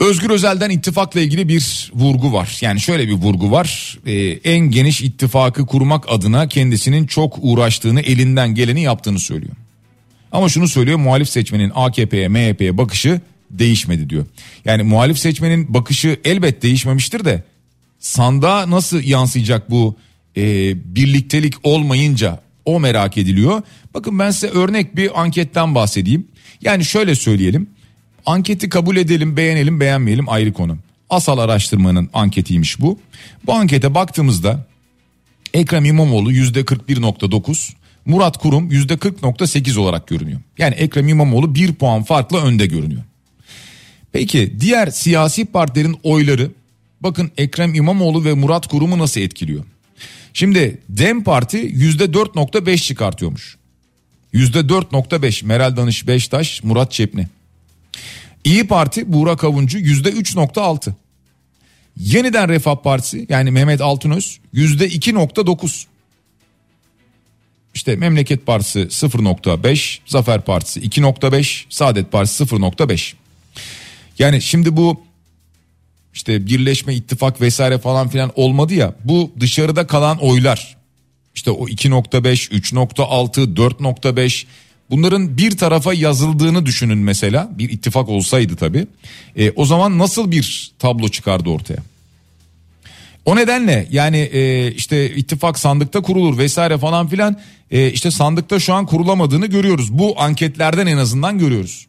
Özgür 0.00 0.30
Özel'den 0.30 0.70
ittifakla 0.70 1.20
ilgili 1.20 1.48
bir 1.48 1.90
vurgu 1.94 2.32
var. 2.32 2.58
Yani 2.60 2.80
şöyle 2.80 3.08
bir 3.08 3.12
vurgu 3.12 3.50
var. 3.50 3.98
Ee, 4.06 4.12
en 4.44 4.58
geniş 4.58 5.02
ittifakı 5.02 5.66
kurmak 5.66 6.04
adına 6.08 6.48
kendisinin 6.48 7.06
çok 7.06 7.38
uğraştığını, 7.42 8.00
elinden 8.00 8.54
geleni 8.54 8.82
yaptığını 8.82 9.18
söylüyor. 9.18 9.52
Ama 10.32 10.48
şunu 10.48 10.68
söylüyor 10.68 10.98
muhalif 10.98 11.28
seçmenin 11.28 11.72
AKP'ye, 11.74 12.28
MHP'ye 12.28 12.78
bakışı 12.78 13.20
değişmedi 13.50 14.10
diyor. 14.10 14.26
Yani 14.64 14.82
muhalif 14.82 15.18
seçmenin 15.18 15.74
bakışı 15.74 16.20
elbet 16.24 16.62
değişmemiştir 16.62 17.24
de 17.24 17.42
sandığa 18.04 18.70
nasıl 18.70 19.02
yansıyacak 19.02 19.70
bu 19.70 19.96
e, 20.36 20.42
birliktelik 20.96 21.54
olmayınca 21.62 22.40
o 22.64 22.80
merak 22.80 23.18
ediliyor. 23.18 23.62
Bakın 23.94 24.18
ben 24.18 24.30
size 24.30 24.48
örnek 24.48 24.96
bir 24.96 25.22
anketten 25.22 25.74
bahsedeyim. 25.74 26.28
Yani 26.60 26.84
şöyle 26.84 27.14
söyleyelim. 27.14 27.66
Anketi 28.26 28.68
kabul 28.68 28.96
edelim, 28.96 29.36
beğenelim, 29.36 29.80
beğenmeyelim 29.80 30.28
ayrı 30.28 30.52
konu. 30.52 30.78
Asal 31.10 31.38
araştırmanın 31.38 32.10
anketiymiş 32.12 32.80
bu. 32.80 32.98
Bu 33.46 33.52
ankete 33.52 33.94
baktığımızda 33.94 34.66
Ekrem 35.54 35.84
İmamoğlu 35.84 36.32
%41.9, 36.32 37.72
Murat 38.06 38.38
Kurum 38.38 38.70
%40.8 38.70 39.78
olarak 39.78 40.06
görünüyor. 40.06 40.40
Yani 40.58 40.74
Ekrem 40.74 41.08
İmamoğlu 41.08 41.54
bir 41.54 41.74
puan 41.74 42.02
farklı 42.02 42.42
önde 42.42 42.66
görünüyor. 42.66 43.02
Peki 44.12 44.54
diğer 44.60 44.86
siyasi 44.90 45.44
partilerin 45.44 45.96
oyları 46.02 46.50
bakın 47.00 47.30
Ekrem 47.36 47.74
İmamoğlu 47.74 48.24
ve 48.24 48.34
Murat 48.34 48.66
Kurum'u 48.66 48.98
nasıl 48.98 49.20
etkiliyor? 49.20 49.64
Şimdi 50.32 50.78
Dem 50.88 51.24
Parti 51.24 51.58
%4.5 51.58 52.76
çıkartıyormuş. 52.76 53.56
%4.5 54.34 55.44
Meral 55.44 55.76
Danış 55.76 56.06
Beştaş, 56.06 56.62
Murat 56.62 56.92
Çepni. 56.92 57.28
İyi 58.44 58.66
Parti 58.66 59.12
Buğra 59.12 59.30
Avuncu 59.30 59.78
%3.6. 59.78 60.92
Yeniden 61.96 62.48
Refah 62.48 62.76
Partisi 62.76 63.26
yani 63.28 63.50
Mehmet 63.50 63.80
Altınöz 63.80 64.38
%2.9. 64.54 65.84
İşte 67.74 67.96
Memleket 67.96 68.46
Partisi 68.46 68.80
0.5, 68.80 69.98
Zafer 70.06 70.40
Partisi 70.40 70.80
2.5, 70.80 71.64
Saadet 71.70 72.12
Partisi 72.12 72.44
0.5. 72.44 73.14
Yani 74.18 74.42
şimdi 74.42 74.76
bu 74.76 75.03
işte 76.14 76.46
birleşme 76.46 76.94
ittifak 76.94 77.40
vesaire 77.40 77.78
falan 77.78 78.08
filan 78.08 78.32
olmadı 78.34 78.74
ya 78.74 78.94
bu 79.04 79.30
dışarıda 79.40 79.86
kalan 79.86 80.18
oylar 80.18 80.76
işte 81.34 81.50
o 81.50 81.68
2.5 81.68 82.50
3.6 82.50 83.54
4.5 83.54 84.44
bunların 84.90 85.38
bir 85.38 85.56
tarafa 85.56 85.94
yazıldığını 85.94 86.66
düşünün 86.66 86.98
mesela 86.98 87.50
bir 87.58 87.70
ittifak 87.70 88.08
olsaydı 88.08 88.56
tabi 88.56 88.86
e, 89.36 89.50
o 89.50 89.64
zaman 89.64 89.98
nasıl 89.98 90.30
bir 90.30 90.72
tablo 90.78 91.08
çıkardı 91.08 91.50
ortaya 91.50 91.78
o 93.24 93.36
nedenle 93.36 93.86
yani 93.90 94.18
e, 94.18 94.72
işte 94.72 95.14
ittifak 95.14 95.58
sandıkta 95.58 96.02
kurulur 96.02 96.38
vesaire 96.38 96.78
falan 96.78 97.08
filan 97.08 97.40
e, 97.70 97.90
işte 97.90 98.10
sandıkta 98.10 98.60
şu 98.60 98.74
an 98.74 98.86
kurulamadığını 98.86 99.46
görüyoruz 99.46 99.98
bu 99.98 100.20
anketlerden 100.20 100.86
en 100.86 100.96
azından 100.96 101.38
görüyoruz. 101.38 101.86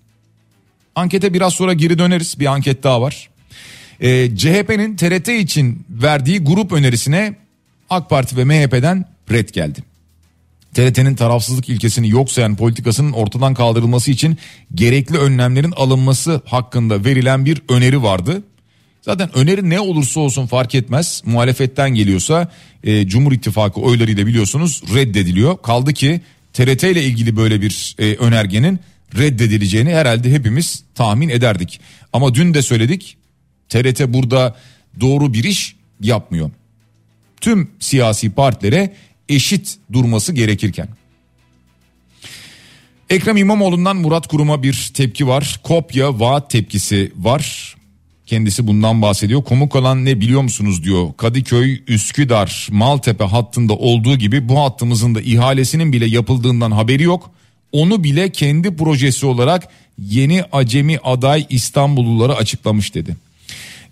Ankete 0.95 1.33
biraz 1.33 1.53
sonra 1.53 1.73
geri 1.73 1.99
döneriz. 1.99 2.39
Bir 2.39 2.45
anket 2.45 2.83
daha 2.83 3.01
var. 3.01 3.29
Ee, 3.99 4.35
CHP'nin 4.35 4.95
TRT 4.95 5.27
için 5.27 5.85
verdiği 5.89 6.39
grup 6.39 6.71
önerisine 6.71 7.35
AK 7.89 8.09
Parti 8.09 8.37
ve 8.37 8.43
MHP'den 8.43 9.05
red 9.31 9.49
geldi. 9.49 9.83
TRT'nin 10.73 11.15
tarafsızlık 11.15 11.69
ilkesini 11.69 12.09
yok 12.09 12.31
sayan 12.31 12.55
politikasının 12.55 13.11
ortadan 13.11 13.53
kaldırılması 13.53 14.11
için 14.11 14.37
gerekli 14.75 15.17
önlemlerin 15.17 15.71
alınması 15.71 16.41
hakkında 16.45 17.05
verilen 17.05 17.45
bir 17.45 17.61
öneri 17.69 18.03
vardı. 18.03 18.43
Zaten 19.01 19.37
öneri 19.37 19.69
ne 19.69 19.79
olursa 19.79 20.19
olsun 20.19 20.47
fark 20.47 20.75
etmez. 20.75 21.21
Muhalefetten 21.25 21.89
geliyorsa 21.89 22.51
e, 22.83 23.07
Cumhur 23.07 23.31
İttifakı 23.31 23.81
oylarıyla 23.81 24.27
biliyorsunuz 24.27 24.83
reddediliyor. 24.95 25.61
Kaldı 25.61 25.93
ki 25.93 26.21
TRT 26.53 26.83
ile 26.83 27.03
ilgili 27.03 27.37
böyle 27.37 27.61
bir 27.61 27.95
e, 27.99 28.15
önergenin 28.15 28.79
reddedileceğini 29.17 29.93
herhalde 29.93 30.31
hepimiz 30.31 30.83
tahmin 30.95 31.29
ederdik. 31.29 31.79
Ama 32.13 32.35
dün 32.35 32.53
de 32.53 32.61
söyledik 32.61 33.17
TRT 33.69 34.13
burada 34.13 34.55
doğru 34.99 35.33
bir 35.33 35.43
iş 35.43 35.75
yapmıyor. 36.01 36.51
Tüm 37.41 37.69
siyasi 37.79 38.31
partilere 38.31 38.93
eşit 39.29 39.77
durması 39.93 40.33
gerekirken. 40.33 40.87
Ekrem 43.09 43.37
İmamoğlu'ndan 43.37 43.97
Murat 43.97 44.27
Kurum'a 44.27 44.63
bir 44.63 44.91
tepki 44.93 45.27
var. 45.27 45.59
Kopya 45.63 46.19
vaat 46.19 46.49
tepkisi 46.49 47.11
var. 47.17 47.75
Kendisi 48.25 48.67
bundan 48.67 49.01
bahsediyor. 49.01 49.43
Komuk 49.43 49.75
olan 49.75 50.05
ne 50.05 50.21
biliyor 50.21 50.41
musunuz 50.41 50.83
diyor. 50.83 51.13
Kadıköy, 51.17 51.81
Üsküdar, 51.87 52.67
Maltepe 52.71 53.23
hattında 53.23 53.73
olduğu 53.73 54.17
gibi 54.17 54.49
bu 54.49 54.59
hattımızın 54.59 55.15
da 55.15 55.21
ihalesinin 55.21 55.93
bile 55.93 56.05
yapıldığından 56.05 56.71
haberi 56.71 57.03
yok 57.03 57.31
onu 57.75 58.03
bile 58.03 58.31
kendi 58.31 58.75
projesi 58.75 59.25
olarak 59.25 59.67
yeni 59.99 60.43
acemi 60.51 60.97
aday 61.03 61.45
İstanbullulara 61.49 62.33
açıklamış 62.35 62.95
dedi. 62.95 63.15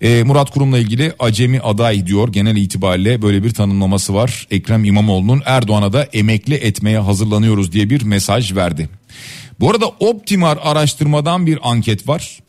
Ee, 0.04 0.24
Murat 0.24 0.52
Kurum'la 0.52 0.80
ilgili 0.80 1.14
acemi 1.20 1.60
aday 1.60 2.08
diyor 2.08 2.28
genel 2.32 2.56
itibariyle 2.56 3.22
böyle 3.22 3.44
bir 3.44 3.54
tanımlaması 3.54 4.14
var. 4.14 4.48
Ekrem 4.52 4.86
İmamoğlu'nun 4.86 5.42
Erdoğan'a 5.46 5.94
da 5.94 6.04
emekli 6.04 6.56
etmeye 6.56 7.00
hazırlanıyoruz 7.00 7.72
diye 7.72 7.90
bir 7.90 8.02
mesaj 8.02 8.56
verdi. 8.56 8.90
Bu 9.60 9.70
arada 9.70 9.88
Optimar 9.88 10.60
araştırmadan 10.62 11.46
bir 11.46 11.60
anket 11.64 12.08
var 12.08 12.40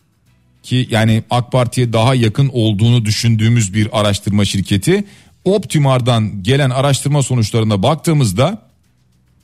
ki 0.63 0.89
yani 0.91 1.23
AK 1.31 1.53
Parti'ye 1.53 1.93
daha 1.93 2.15
yakın 2.15 2.51
olduğunu 2.53 3.05
düşündüğümüz 3.05 3.75
bir 3.75 4.01
araştırma 4.01 4.45
şirketi. 4.45 5.05
Optimar'dan 5.45 6.43
gelen 6.43 6.71
araştırma 6.71 7.23
sonuçlarına 7.23 7.83
baktığımızda 7.83 8.63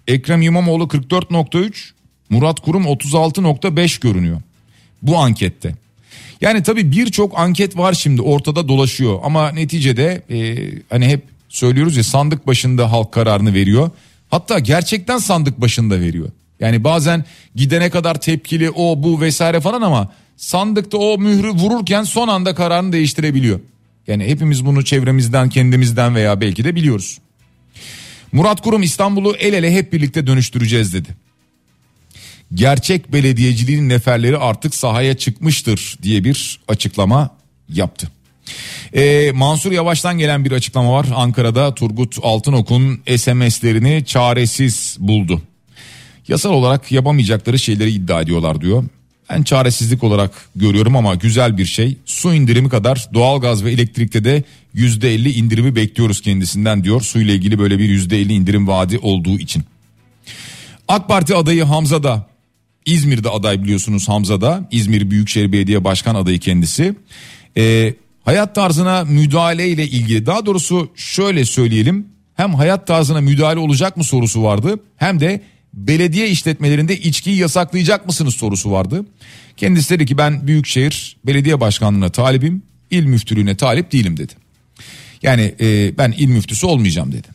Ekrem 0.08 0.42
İmamoğlu 0.42 0.84
44.3, 0.84 1.90
Murat 2.30 2.60
Kurum 2.60 2.84
36.5 2.84 4.00
görünüyor. 4.00 4.40
Bu 5.02 5.18
ankette. 5.18 5.74
Yani 6.40 6.62
tabii 6.62 6.92
birçok 6.92 7.38
anket 7.38 7.76
var 7.76 7.92
şimdi 7.92 8.22
ortada 8.22 8.68
dolaşıyor 8.68 9.18
ama 9.22 9.52
neticede 9.52 10.22
e, 10.30 10.56
hani 10.90 11.08
hep 11.08 11.22
söylüyoruz 11.48 11.96
ya 11.96 12.04
sandık 12.04 12.46
başında 12.46 12.92
halk 12.92 13.12
kararını 13.12 13.54
veriyor. 13.54 13.90
Hatta 14.30 14.58
gerçekten 14.58 15.18
sandık 15.18 15.60
başında 15.60 16.00
veriyor. 16.00 16.28
Yani 16.60 16.84
bazen 16.84 17.24
gidene 17.54 17.90
kadar 17.90 18.20
tepkili 18.20 18.70
o 18.70 19.02
bu 19.02 19.20
vesaire 19.20 19.60
falan 19.60 19.82
ama 19.82 20.12
sandıkta 20.36 20.98
o 20.98 21.18
mührü 21.18 21.50
vururken 21.50 22.02
son 22.02 22.28
anda 22.28 22.54
kararını 22.54 22.92
değiştirebiliyor. 22.92 23.60
Yani 24.06 24.26
hepimiz 24.26 24.66
bunu 24.66 24.84
çevremizden 24.84 25.48
kendimizden 25.48 26.14
veya 26.14 26.40
belki 26.40 26.64
de 26.64 26.74
biliyoruz. 26.74 27.18
Murat 28.32 28.60
Kurum 28.60 28.82
İstanbul'u 28.82 29.36
el 29.38 29.52
ele 29.52 29.72
hep 29.74 29.92
birlikte 29.92 30.26
dönüştüreceğiz 30.26 30.94
dedi. 30.94 31.08
Gerçek 32.54 33.12
belediyeciliğin 33.12 33.88
neferleri 33.88 34.38
artık 34.38 34.74
sahaya 34.74 35.16
çıkmıştır 35.16 35.98
diye 36.02 36.24
bir 36.24 36.60
açıklama 36.68 37.30
yaptı. 37.68 38.08
Ee, 38.94 39.30
Mansur 39.34 39.72
Yavaş'tan 39.72 40.18
gelen 40.18 40.44
bir 40.44 40.52
açıklama 40.52 40.92
var. 40.92 41.06
Ankara'da 41.14 41.74
Turgut 41.74 42.18
Altınok'un 42.22 43.00
SMS'lerini 43.16 44.04
çaresiz 44.06 44.96
buldu. 45.00 45.42
Yasal 46.28 46.50
olarak 46.50 46.92
yapamayacakları 46.92 47.58
şeyleri 47.58 47.90
iddia 47.90 48.20
ediyorlar 48.20 48.60
diyor. 48.60 48.84
Ben 49.30 49.42
çaresizlik 49.42 50.04
olarak 50.04 50.30
görüyorum 50.56 50.96
ama 50.96 51.14
güzel 51.14 51.58
bir 51.58 51.64
şey. 51.64 51.96
Su 52.04 52.34
indirimi 52.34 52.68
kadar 52.68 53.08
doğalgaz 53.14 53.64
ve 53.64 53.72
elektrikte 53.72 54.24
de 54.24 54.42
%50 54.74 55.28
indirimi 55.28 55.76
bekliyoruz 55.76 56.20
kendisinden 56.20 56.84
diyor. 56.84 57.00
Su 57.00 57.20
ile 57.20 57.34
ilgili 57.34 57.58
böyle 57.58 57.78
bir 57.78 57.88
%50 57.88 58.32
indirim 58.32 58.68
vaadi 58.68 58.98
olduğu 58.98 59.38
için. 59.38 59.64
AK 60.88 61.08
Parti 61.08 61.34
adayı 61.36 61.64
Hamza 61.64 62.02
da 62.02 62.29
İzmir'de 62.86 63.28
aday 63.28 63.62
biliyorsunuz 63.62 64.08
Hamza 64.08 64.40
da 64.40 64.68
İzmir 64.70 65.10
Büyükşehir 65.10 65.52
Belediye 65.52 65.84
Başkan 65.84 66.14
adayı 66.14 66.38
kendisi. 66.38 66.94
Ee, 67.56 67.94
hayat 68.24 68.54
tarzına 68.54 69.04
müdahale 69.04 69.68
ile 69.68 69.84
ilgili 69.84 70.26
daha 70.26 70.46
doğrusu 70.46 70.90
şöyle 70.94 71.44
söyleyelim. 71.44 72.06
Hem 72.34 72.54
hayat 72.54 72.86
tarzına 72.86 73.20
müdahale 73.20 73.58
olacak 73.58 73.96
mı 73.96 74.04
sorusu 74.04 74.42
vardı 74.42 74.80
hem 74.96 75.20
de 75.20 75.42
belediye 75.74 76.28
işletmelerinde 76.28 76.98
içkiyi 76.98 77.36
yasaklayacak 77.36 78.06
mısınız 78.06 78.34
sorusu 78.34 78.70
vardı. 78.70 79.04
Kendisi 79.56 79.90
dedi 79.94 80.06
ki 80.06 80.18
ben 80.18 80.46
Büyükşehir 80.46 81.16
Belediye 81.26 81.60
Başkanlığı'na 81.60 82.08
talibim, 82.08 82.62
il 82.90 83.04
müftülüğüne 83.04 83.56
talip 83.56 83.92
değilim 83.92 84.16
dedi. 84.16 84.32
Yani 85.22 85.54
e, 85.60 85.98
ben 85.98 86.14
il 86.18 86.28
müftüsü 86.28 86.66
olmayacağım 86.66 87.12
dedi. 87.12 87.28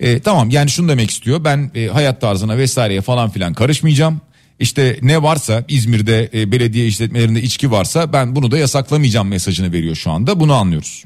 E, 0.00 0.18
tamam 0.18 0.50
yani 0.50 0.70
şunu 0.70 0.88
demek 0.88 1.10
istiyor 1.10 1.44
ben 1.44 1.70
e, 1.74 1.86
hayat 1.86 2.20
tarzına 2.20 2.58
vesaireye 2.58 3.00
falan 3.00 3.30
filan 3.30 3.54
karışmayacağım. 3.54 4.20
İşte 4.60 4.98
ne 5.02 5.22
varsa 5.22 5.64
İzmir'de 5.68 6.30
e, 6.34 6.52
belediye 6.52 6.86
işletmelerinde 6.86 7.42
içki 7.42 7.70
varsa 7.70 8.12
ben 8.12 8.36
bunu 8.36 8.50
da 8.50 8.58
yasaklamayacağım 8.58 9.28
mesajını 9.28 9.72
veriyor 9.72 9.94
şu 9.94 10.10
anda 10.10 10.40
bunu 10.40 10.54
anlıyoruz. 10.54 11.04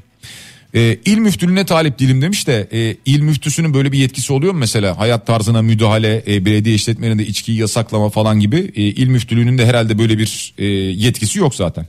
E, 0.75 0.97
il 1.05 1.17
müftülüğüne 1.17 1.65
talip 1.65 1.99
değilim 1.99 2.21
demiş 2.21 2.47
de 2.47 2.67
e, 2.73 2.97
il 3.05 3.21
müftüsünün 3.21 3.73
böyle 3.73 3.91
bir 3.91 3.97
yetkisi 3.97 4.33
oluyor 4.33 4.53
mu 4.53 4.59
mesela 4.59 4.99
hayat 4.99 5.27
tarzına 5.27 5.61
müdahale 5.61 6.23
e, 6.27 6.45
belediye 6.45 6.75
işletmelerinde 6.75 7.25
içkiyi 7.25 7.57
yasaklama 7.57 8.09
falan 8.09 8.39
gibi 8.39 8.71
e, 8.75 8.81
il 8.81 9.07
müftülüğünün 9.07 9.57
de 9.57 9.65
herhalde 9.65 9.97
böyle 9.97 10.17
bir 10.17 10.53
e, 10.57 10.65
yetkisi 10.65 11.39
yok 11.39 11.55
zaten. 11.55 11.85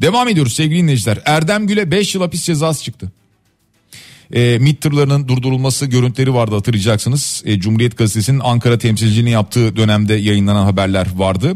Devam 0.00 0.28
ediyoruz 0.28 0.52
sevgili 0.52 0.82
dinleyiciler. 0.82 1.18
Erdem 1.24 1.66
Gül'e 1.66 1.90
5 1.90 2.14
yıl 2.14 2.22
hapis 2.22 2.42
cezası 2.42 2.84
çıktı. 2.84 3.12
E, 4.34 4.58
MİT 4.58 4.80
tırlarının 4.80 5.28
durdurulması 5.28 5.86
görüntüleri 5.86 6.34
vardı 6.34 6.54
hatırlayacaksınız. 6.54 7.42
E, 7.44 7.60
Cumhuriyet 7.60 7.98
Gazetesi'nin 7.98 8.40
Ankara 8.40 8.78
temsilciliğini 8.78 9.30
yaptığı 9.30 9.76
dönemde 9.76 10.14
yayınlanan 10.14 10.64
haberler 10.64 11.06
vardı. 11.16 11.54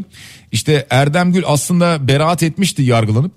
İşte 0.51 0.87
Erdem 0.89 1.33
Gül 1.33 1.43
aslında 1.47 2.07
beraat 2.07 2.43
etmişti 2.43 2.83
yargılanıp. 2.83 3.31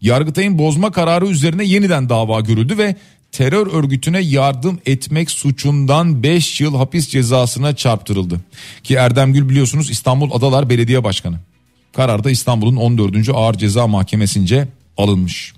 Yargıtay'ın 0.00 0.58
bozma 0.58 0.92
kararı 0.92 1.26
üzerine 1.26 1.64
yeniden 1.64 2.08
dava 2.08 2.40
görüldü 2.40 2.78
ve 2.78 2.96
terör 3.32 3.66
örgütüne 3.66 4.20
yardım 4.20 4.78
etmek 4.86 5.30
suçundan 5.30 6.22
5 6.22 6.60
yıl 6.60 6.76
hapis 6.76 7.08
cezasına 7.08 7.76
çarptırıldı. 7.76 8.40
Ki 8.82 8.94
Erdem 8.94 9.32
Gül 9.32 9.48
biliyorsunuz 9.48 9.90
İstanbul 9.90 10.30
Adalar 10.32 10.70
Belediye 10.70 11.04
Başkanı. 11.04 11.36
Karar 11.92 12.24
da 12.24 12.30
İstanbul'un 12.30 12.76
14. 12.76 13.28
Ağır 13.34 13.54
Ceza 13.54 13.86
Mahkemesi'nce 13.86 14.68
alınmış. 14.96 15.52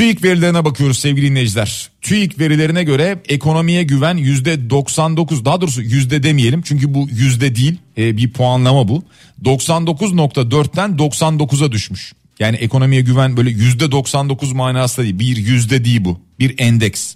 TÜİK 0.00 0.24
verilerine 0.24 0.64
bakıyoruz 0.64 0.98
sevgili 0.98 1.30
dinleyiciler. 1.30 1.90
TÜİK 2.02 2.38
verilerine 2.38 2.84
göre 2.84 3.22
ekonomiye 3.28 3.82
güven 3.82 4.16
yüzde 4.16 4.70
99 4.70 5.44
daha 5.44 5.60
doğrusu 5.60 5.82
yüzde 5.82 6.22
demeyelim 6.22 6.62
çünkü 6.62 6.94
bu 6.94 7.08
yüzde 7.10 7.54
değil 7.54 7.78
e, 7.98 8.16
bir 8.16 8.30
puanlama 8.30 8.88
bu. 8.88 9.04
99.4'ten 9.44 10.90
99'a 10.90 11.72
düşmüş. 11.72 12.12
Yani 12.38 12.56
ekonomiye 12.56 13.00
güven 13.00 13.36
böyle 13.36 13.50
yüzde 13.50 13.90
99 13.90 14.52
manasında 14.52 15.04
değil 15.04 15.18
bir 15.18 15.36
yüzde 15.36 15.84
değil 15.84 16.04
bu 16.04 16.20
bir 16.38 16.54
endeks. 16.58 17.14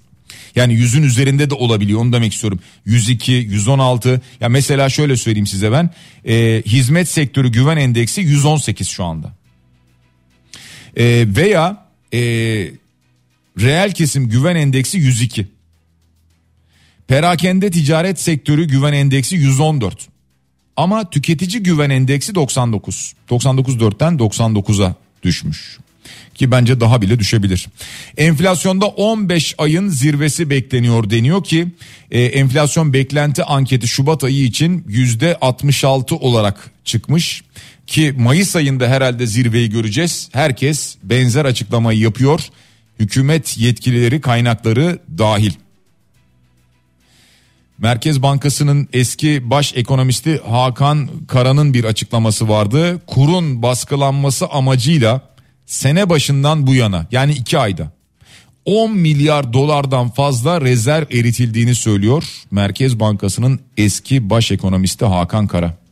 Yani 0.56 0.74
yüzün 0.74 1.02
üzerinde 1.02 1.50
de 1.50 1.54
olabiliyor 1.54 2.00
onu 2.00 2.12
demek 2.12 2.32
istiyorum. 2.32 2.60
102, 2.84 3.32
116 3.32 4.20
ya 4.40 4.48
mesela 4.48 4.88
şöyle 4.88 5.16
söyleyeyim 5.16 5.46
size 5.46 5.72
ben 5.72 5.90
e, 6.28 6.62
hizmet 6.66 7.08
sektörü 7.08 7.52
güven 7.52 7.76
endeksi 7.76 8.20
118 8.20 8.88
şu 8.88 9.04
anda. 9.04 9.32
E, 10.96 11.26
veya 11.36 11.83
e, 12.14 12.20
reel 13.60 13.92
kesim 13.92 14.28
güven 14.28 14.56
endeksi 14.56 14.98
102. 14.98 15.46
Perakende 17.08 17.70
ticaret 17.70 18.20
sektörü 18.20 18.64
güven 18.68 18.92
endeksi 18.92 19.36
114. 19.36 20.08
Ama 20.76 21.10
tüketici 21.10 21.62
güven 21.62 21.90
endeksi 21.90 22.34
99. 22.34 23.14
99.4'ten 23.30 24.14
99'a 24.14 24.94
düşmüş. 25.22 25.78
Ki 26.34 26.50
bence 26.50 26.80
daha 26.80 27.02
bile 27.02 27.18
düşebilir. 27.18 27.68
Enflasyonda 28.16 28.86
15 28.86 29.54
ayın 29.58 29.88
zirvesi 29.88 30.50
bekleniyor 30.50 31.10
deniyor 31.10 31.44
ki 31.44 31.66
e, 32.10 32.24
enflasyon 32.24 32.92
beklenti 32.92 33.44
anketi 33.44 33.88
Şubat 33.88 34.24
ayı 34.24 34.44
için 34.44 34.80
%66 34.88 36.14
olarak 36.14 36.70
çıkmış. 36.84 37.42
Ki 37.86 38.14
Mayıs 38.18 38.56
ayında 38.56 38.88
herhalde 38.88 39.26
zirveyi 39.26 39.70
göreceğiz. 39.70 40.28
Herkes 40.32 40.96
benzer 41.02 41.44
açıklamayı 41.44 41.98
yapıyor. 41.98 42.40
Hükümet 42.98 43.58
yetkilileri 43.58 44.20
kaynakları 44.20 44.98
dahil. 45.18 45.52
Merkez 47.78 48.22
Bankası'nın 48.22 48.88
eski 48.92 49.50
baş 49.50 49.72
ekonomisti 49.76 50.40
Hakan 50.48 51.08
Kara'nın 51.28 51.74
bir 51.74 51.84
açıklaması 51.84 52.48
vardı. 52.48 53.02
Kurun 53.06 53.62
baskılanması 53.62 54.46
amacıyla 54.46 55.20
sene 55.66 56.08
başından 56.08 56.66
bu 56.66 56.74
yana 56.74 57.06
yani 57.12 57.32
iki 57.32 57.58
ayda 57.58 57.92
10 58.64 58.92
milyar 58.92 59.52
dolardan 59.52 60.10
fazla 60.10 60.60
rezerv 60.60 61.06
eritildiğini 61.10 61.74
söylüyor 61.74 62.24
Merkez 62.50 63.00
Bankası'nın 63.00 63.60
eski 63.76 64.30
baş 64.30 64.52
ekonomisti 64.52 65.04
Hakan 65.04 65.46
Kara. 65.46 65.83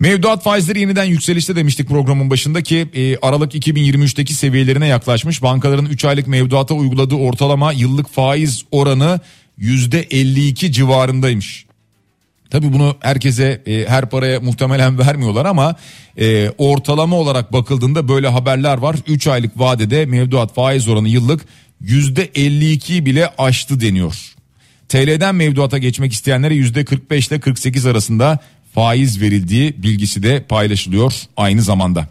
Mevduat 0.00 0.42
faizleri 0.42 0.80
yeniden 0.80 1.04
yükselişte 1.04 1.56
demiştik 1.56 1.88
programın 1.88 2.30
başında 2.30 2.62
ki 2.62 2.88
e, 2.94 3.16
Aralık 3.16 3.54
2023'teki 3.54 4.34
seviyelerine 4.34 4.86
yaklaşmış. 4.86 5.42
Bankaların 5.42 5.86
3 5.86 6.04
aylık 6.04 6.26
mevduata 6.26 6.74
uyguladığı 6.74 7.14
ortalama 7.14 7.72
yıllık 7.72 8.08
faiz 8.08 8.64
oranı 8.70 9.20
%52 9.58 10.72
civarındaymış. 10.72 11.66
Tabi 12.50 12.72
bunu 12.72 12.96
herkese 13.00 13.62
e, 13.66 13.84
her 13.88 14.10
paraya 14.10 14.40
muhtemelen 14.40 14.98
vermiyorlar 15.06 15.44
ama 15.44 15.74
e, 16.18 16.50
ortalama 16.58 17.16
olarak 17.16 17.52
bakıldığında 17.52 18.08
böyle 18.08 18.28
haberler 18.28 18.78
var. 18.78 18.96
3 19.06 19.26
aylık 19.26 19.58
vadede 19.58 20.06
mevduat 20.06 20.54
faiz 20.54 20.88
oranı 20.88 21.08
yıllık 21.08 21.44
%52 21.84 23.04
bile 23.04 23.30
aştı 23.38 23.80
deniyor. 23.80 24.34
TL'den 24.88 25.34
mevduata 25.34 25.78
geçmek 25.78 26.12
isteyenlere 26.12 26.54
%45 26.54 27.28
ile 27.28 27.40
48 27.40 27.86
arasında 27.86 28.38
faiz 28.74 29.20
verildiği 29.20 29.82
bilgisi 29.82 30.22
de 30.22 30.42
paylaşılıyor 30.42 31.14
aynı 31.36 31.62
zamanda. 31.62 32.08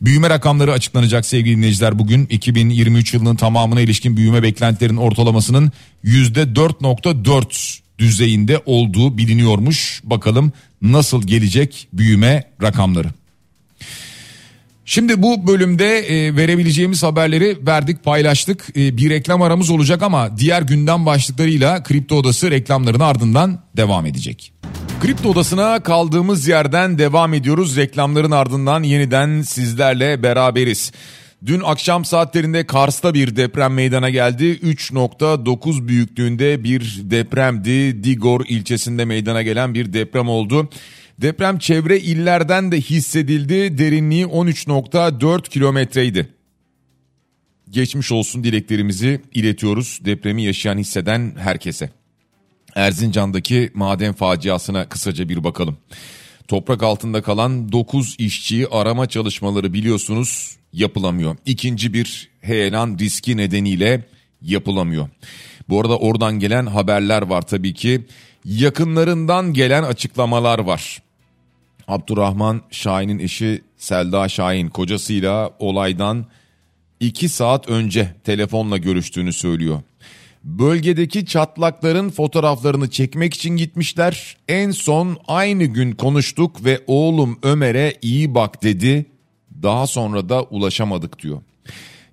Büyüme 0.00 0.30
rakamları 0.30 0.72
açıklanacak 0.72 1.26
sevgili 1.26 1.56
dinleyiciler 1.56 1.98
bugün 1.98 2.26
2023 2.26 3.14
yılının 3.14 3.36
tamamına 3.36 3.80
ilişkin 3.80 4.16
büyüme 4.16 4.42
beklentilerinin 4.42 4.98
ortalamasının 4.98 5.72
%4.4 6.04 7.80
düzeyinde 7.98 8.62
olduğu 8.66 9.18
biliniyormuş. 9.18 10.00
Bakalım 10.04 10.52
nasıl 10.82 11.22
gelecek 11.22 11.88
büyüme 11.92 12.44
rakamları. 12.62 13.08
Şimdi 14.88 15.22
bu 15.22 15.46
bölümde 15.46 15.98
e, 15.98 16.36
verebileceğimiz 16.36 17.02
haberleri 17.02 17.66
verdik 17.66 18.04
paylaştık. 18.04 18.66
E, 18.76 18.96
bir 18.96 19.10
reklam 19.10 19.42
aramız 19.42 19.70
olacak 19.70 20.02
ama 20.02 20.38
diğer 20.38 20.62
gündem 20.62 21.06
başlıklarıyla 21.06 21.82
Kripto 21.82 22.16
Odası 22.16 22.50
reklamların 22.50 23.00
ardından 23.00 23.60
devam 23.76 24.06
edecek. 24.06 24.52
Kripto 25.00 25.28
Odası'na 25.28 25.82
kaldığımız 25.82 26.48
yerden 26.48 26.98
devam 26.98 27.34
ediyoruz. 27.34 27.76
Reklamların 27.76 28.30
ardından 28.30 28.82
yeniden 28.82 29.42
sizlerle 29.42 30.22
beraberiz. 30.22 30.92
Dün 31.46 31.60
akşam 31.64 32.04
saatlerinde 32.04 32.66
Kars'ta 32.66 33.14
bir 33.14 33.36
deprem 33.36 33.74
meydana 33.74 34.10
geldi. 34.10 34.44
3.9 34.44 35.88
büyüklüğünde 35.88 36.64
bir 36.64 37.00
depremdi. 37.02 38.04
Digor 38.04 38.44
ilçesinde 38.48 39.04
meydana 39.04 39.42
gelen 39.42 39.74
bir 39.74 39.92
deprem 39.92 40.28
oldu. 40.28 40.70
Deprem 41.20 41.58
çevre 41.58 42.00
illerden 42.00 42.72
de 42.72 42.80
hissedildi. 42.80 43.78
Derinliği 43.78 44.24
13.4 44.24 45.48
kilometreydi. 45.48 46.28
Geçmiş 47.70 48.12
olsun 48.12 48.44
dileklerimizi 48.44 49.20
iletiyoruz 49.34 50.00
depremi 50.04 50.42
yaşayan 50.42 50.78
hisseden 50.78 51.34
herkese. 51.38 51.90
Erzincan'daki 52.74 53.70
maden 53.74 54.12
faciasına 54.12 54.88
kısaca 54.88 55.28
bir 55.28 55.44
bakalım. 55.44 55.76
Toprak 56.48 56.82
altında 56.82 57.22
kalan 57.22 57.72
9 57.72 58.16
işçiyi 58.18 58.66
arama 58.66 59.06
çalışmaları 59.06 59.72
biliyorsunuz 59.72 60.56
yapılamıyor. 60.72 61.36
İkinci 61.46 61.94
bir 61.94 62.28
heyelan 62.40 62.98
riski 62.98 63.36
nedeniyle 63.36 64.04
yapılamıyor. 64.42 65.08
Bu 65.68 65.80
arada 65.80 65.98
oradan 65.98 66.38
gelen 66.38 66.66
haberler 66.66 67.22
var 67.22 67.42
tabii 67.42 67.74
ki. 67.74 68.06
Yakınlarından 68.44 69.52
gelen 69.52 69.82
açıklamalar 69.82 70.58
var. 70.58 71.02
Abdurrahman 71.88 72.62
Şahin'in 72.70 73.18
eşi 73.18 73.62
Selda 73.76 74.28
Şahin 74.28 74.68
kocasıyla 74.68 75.50
olaydan 75.58 76.26
2 77.00 77.28
saat 77.28 77.68
önce 77.68 78.14
telefonla 78.24 78.76
görüştüğünü 78.76 79.32
söylüyor. 79.32 79.82
Bölgedeki 80.44 81.26
çatlakların 81.26 82.10
fotoğraflarını 82.10 82.90
çekmek 82.90 83.34
için 83.34 83.56
gitmişler. 83.56 84.36
En 84.48 84.70
son 84.70 85.18
aynı 85.28 85.64
gün 85.64 85.92
konuştuk 85.92 86.64
ve 86.64 86.80
oğlum 86.86 87.38
Ömer'e 87.42 87.94
iyi 88.02 88.34
bak 88.34 88.62
dedi. 88.62 89.06
Daha 89.62 89.86
sonra 89.86 90.28
da 90.28 90.42
ulaşamadık 90.42 91.22
diyor. 91.22 91.42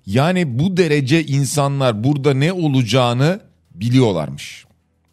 Yani 0.06 0.58
bu 0.58 0.76
derece 0.76 1.24
insanlar 1.24 2.04
burada 2.04 2.34
ne 2.34 2.52
olacağını 2.52 3.40
biliyorlarmış. 3.74 4.64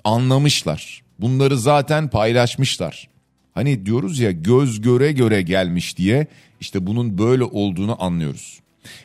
Anlamışlar. 0.03 1.01
Bunları 1.19 1.57
zaten 1.57 2.09
paylaşmışlar. 2.09 3.10
Hani 3.53 3.85
diyoruz 3.85 4.19
ya 4.19 4.31
göz 4.31 4.81
göre 4.81 5.11
göre 5.11 5.41
gelmiş 5.41 5.97
diye 5.97 6.27
işte 6.59 6.87
bunun 6.87 7.17
böyle 7.17 7.43
olduğunu 7.43 8.03
anlıyoruz. 8.03 8.59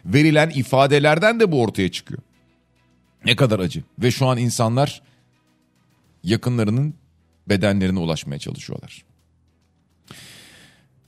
Verilen 0.05 0.51
ifadelerden 0.51 1.41
de 1.41 1.53
bu 1.53 1.63
ortaya 1.63 1.91
çıkıyor. 1.91 2.23
Ne 3.25 3.37
kadar 3.37 3.61
acı 3.61 3.83
ve 3.99 4.11
şu 4.11 4.27
an 4.27 4.39
insanlar 4.39 5.03
yakınlarının 6.23 6.95
bedenlerine 7.49 7.99
ulaşmaya 7.99 8.39
çalışıyorlar. 8.39 9.05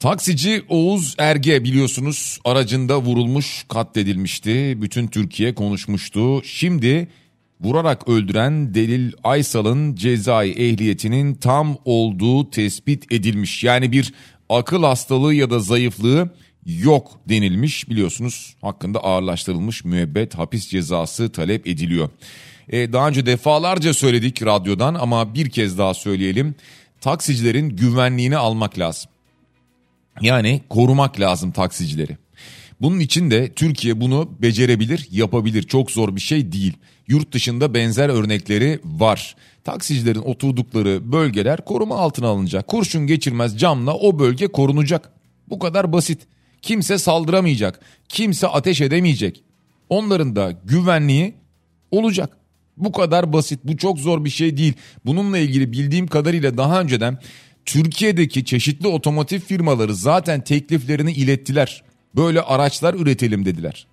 Taksici 0.00 0.64
Oğuz 0.68 1.14
Erge 1.18 1.64
biliyorsunuz 1.64 2.38
aracında 2.44 3.02
vurulmuş 3.02 3.64
katledilmişti. 3.68 4.82
Bütün 4.82 5.06
Türkiye 5.06 5.54
konuşmuştu. 5.54 6.42
Şimdi 6.44 7.08
vurarak 7.60 8.08
öldüren 8.08 8.74
Delil 8.74 9.12
Aysal'ın 9.24 9.94
cezai 9.94 10.50
ehliyetinin 10.50 11.34
tam 11.34 11.76
olduğu 11.84 12.50
tespit 12.50 13.12
edilmiş. 13.12 13.64
Yani 13.64 13.92
bir 13.92 14.14
akıl 14.48 14.82
hastalığı 14.82 15.34
ya 15.34 15.50
da 15.50 15.58
zayıflığı 15.58 16.30
yok 16.66 17.20
denilmiş 17.28 17.90
biliyorsunuz 17.90 18.54
hakkında 18.60 18.98
ağırlaştırılmış 19.04 19.84
müebbet 19.84 20.34
hapis 20.34 20.68
cezası 20.68 21.32
talep 21.32 21.66
ediliyor. 21.66 22.10
Ee, 22.68 22.92
daha 22.92 23.08
önce 23.08 23.26
defalarca 23.26 23.94
söyledik 23.94 24.42
radyodan 24.42 24.94
ama 24.94 25.34
bir 25.34 25.50
kez 25.50 25.78
daha 25.78 25.94
söyleyelim 25.94 26.54
taksicilerin 27.00 27.68
güvenliğini 27.68 28.36
almak 28.36 28.78
lazım. 28.78 29.10
Yani 30.20 30.60
korumak 30.68 31.20
lazım 31.20 31.52
taksicileri. 31.52 32.16
Bunun 32.80 33.00
için 33.00 33.30
de 33.30 33.52
Türkiye 33.52 34.00
bunu 34.00 34.30
becerebilir, 34.42 35.08
yapabilir. 35.10 35.62
Çok 35.62 35.90
zor 35.90 36.16
bir 36.16 36.20
şey 36.20 36.52
değil. 36.52 36.72
Yurt 37.08 37.32
dışında 37.32 37.74
benzer 37.74 38.08
örnekleri 38.08 38.80
var. 38.84 39.36
Taksicilerin 39.64 40.22
oturdukları 40.22 41.12
bölgeler 41.12 41.64
koruma 41.64 41.96
altına 41.96 42.26
alınacak. 42.26 42.66
Kurşun 42.66 43.06
geçirmez 43.06 43.58
camla 43.60 43.94
o 43.94 44.18
bölge 44.18 44.46
korunacak. 44.46 45.12
Bu 45.48 45.58
kadar 45.58 45.92
basit. 45.92 46.20
Kimse 46.62 46.98
saldıramayacak. 46.98 47.80
Kimse 48.08 48.46
ateş 48.46 48.80
edemeyecek. 48.80 49.42
Onların 49.88 50.36
da 50.36 50.52
güvenliği 50.64 51.34
olacak. 51.90 52.36
Bu 52.76 52.92
kadar 52.92 53.32
basit. 53.32 53.60
Bu 53.64 53.76
çok 53.76 53.98
zor 53.98 54.24
bir 54.24 54.30
şey 54.30 54.56
değil. 54.56 54.74
Bununla 55.06 55.38
ilgili 55.38 55.72
bildiğim 55.72 56.06
kadarıyla 56.06 56.56
daha 56.56 56.80
önceden 56.80 57.18
Türkiye'deki 57.66 58.44
çeşitli 58.44 58.88
otomotiv 58.88 59.40
firmaları 59.40 59.94
zaten 59.94 60.44
tekliflerini 60.44 61.12
ilettiler. 61.12 61.82
Böyle 62.16 62.42
araçlar 62.42 62.94
üretelim 62.94 63.44
dediler. 63.44 63.86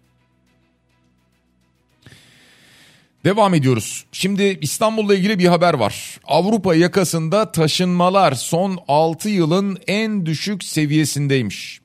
Devam 3.25 3.53
ediyoruz. 3.53 4.05
Şimdi 4.11 4.57
İstanbul'la 4.61 5.15
ilgili 5.15 5.39
bir 5.39 5.45
haber 5.45 5.73
var. 5.73 6.19
Avrupa 6.23 6.75
yakasında 6.75 7.51
taşınmalar 7.51 8.31
son 8.31 8.79
6 8.88 9.29
yılın 9.29 9.77
en 9.88 10.25
düşük 10.25 10.63
seviyesindeymiş. 10.63 11.81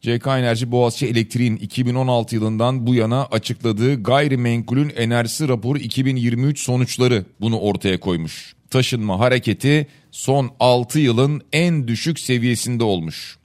CK 0.00 0.26
Enerji 0.26 0.72
Boğaziçi 0.72 1.06
Elektriğin 1.06 1.56
2016 1.56 2.34
yılından 2.34 2.86
bu 2.86 2.94
yana 2.94 3.24
açıkladığı 3.24 4.02
gayrimenkulün 4.02 4.92
enerjisi 4.96 5.48
raporu 5.48 5.78
2023 5.78 6.60
sonuçları 6.60 7.24
bunu 7.40 7.58
ortaya 7.58 8.00
koymuş. 8.00 8.54
Taşınma 8.70 9.18
hareketi 9.18 9.86
son 10.10 10.50
6 10.60 10.98
yılın 11.00 11.42
en 11.52 11.88
düşük 11.88 12.18
seviyesinde 12.20 12.84
olmuş. 12.84 13.39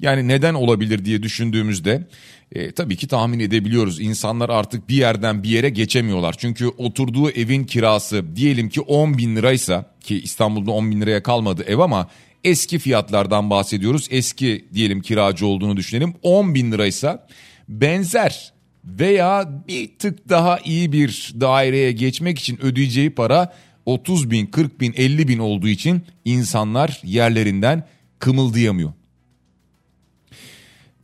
Yani 0.00 0.28
neden 0.28 0.54
olabilir 0.54 1.04
diye 1.04 1.22
düşündüğümüzde 1.22 2.06
e, 2.52 2.72
tabii 2.72 2.96
ki 2.96 3.08
tahmin 3.08 3.40
edebiliyoruz. 3.40 4.00
İnsanlar 4.00 4.48
artık 4.48 4.88
bir 4.88 4.96
yerden 4.96 5.42
bir 5.42 5.48
yere 5.48 5.68
geçemiyorlar. 5.68 6.34
Çünkü 6.38 6.68
oturduğu 6.68 7.30
evin 7.30 7.64
kirası 7.64 8.36
diyelim 8.36 8.68
ki 8.68 8.80
10 8.80 9.18
bin 9.18 9.36
liraysa 9.36 9.94
ki 10.00 10.20
İstanbul'da 10.20 10.70
10 10.70 10.90
bin 10.90 11.00
liraya 11.00 11.22
kalmadı 11.22 11.64
ev 11.66 11.78
ama 11.78 12.08
eski 12.44 12.78
fiyatlardan 12.78 13.50
bahsediyoruz. 13.50 14.08
Eski 14.10 14.64
diyelim 14.74 15.02
kiracı 15.02 15.46
olduğunu 15.46 15.76
düşünelim 15.76 16.14
10 16.22 16.54
bin 16.54 16.72
liraysa 16.72 17.26
benzer 17.68 18.52
veya 18.84 19.64
bir 19.68 19.98
tık 19.98 20.28
daha 20.28 20.58
iyi 20.58 20.92
bir 20.92 21.34
daireye 21.40 21.92
geçmek 21.92 22.38
için 22.38 22.58
ödeyeceği 22.62 23.10
para 23.10 23.54
30 23.86 24.30
bin, 24.30 24.46
40 24.46 24.80
bin, 24.80 24.94
50 24.96 25.28
bin 25.28 25.38
olduğu 25.38 25.68
için 25.68 26.02
insanlar 26.24 27.00
yerlerinden 27.04 27.84
kımıldayamıyor. 28.18 28.92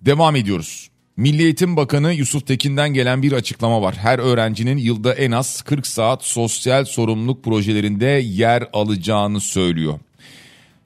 Devam 0.07 0.37
ediyoruz. 0.37 0.90
Milli 1.17 1.43
Eğitim 1.43 1.77
Bakanı 1.77 2.12
Yusuf 2.12 2.47
Tekin'den 2.47 2.95
gelen 2.95 3.23
bir 3.23 3.33
açıklama 3.33 3.83
var. 3.83 3.95
Her 3.95 4.19
öğrencinin 4.19 4.77
yılda 4.77 5.14
en 5.14 5.31
az 5.31 5.62
40 5.62 5.87
saat 5.87 6.25
sosyal 6.25 6.85
sorumluluk 6.85 7.45
projelerinde 7.45 8.07
yer 8.25 8.69
alacağını 8.73 9.40
söylüyor. 9.40 9.99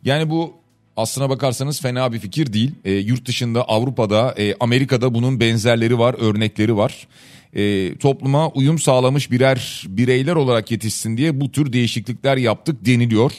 Yani 0.05 0.31
bu 0.31 0.55
aslına 0.97 1.31
bakarsanız 1.31 1.81
fena 1.81 2.13
bir 2.13 2.19
fikir 2.19 2.53
değil. 2.53 2.71
E, 2.85 2.93
yurt 2.93 3.27
dışında 3.27 3.63
Avrupa'da 3.63 4.35
e, 4.39 4.55
Amerika'da 4.61 5.15
bunun 5.15 5.41
benzerleri 5.41 5.99
var 5.99 6.17
örnekleri 6.19 6.77
var. 6.77 7.09
E, 7.55 7.95
topluma 7.99 8.49
uyum 8.49 8.79
sağlamış 8.79 9.31
birer 9.31 9.85
bireyler 9.89 10.37
olarak 10.37 10.71
yetişsin 10.71 11.17
diye 11.17 11.41
bu 11.41 11.53
tür 11.53 11.73
değişiklikler 11.73 12.37
yaptık 12.37 12.87
deniliyor. 12.87 13.33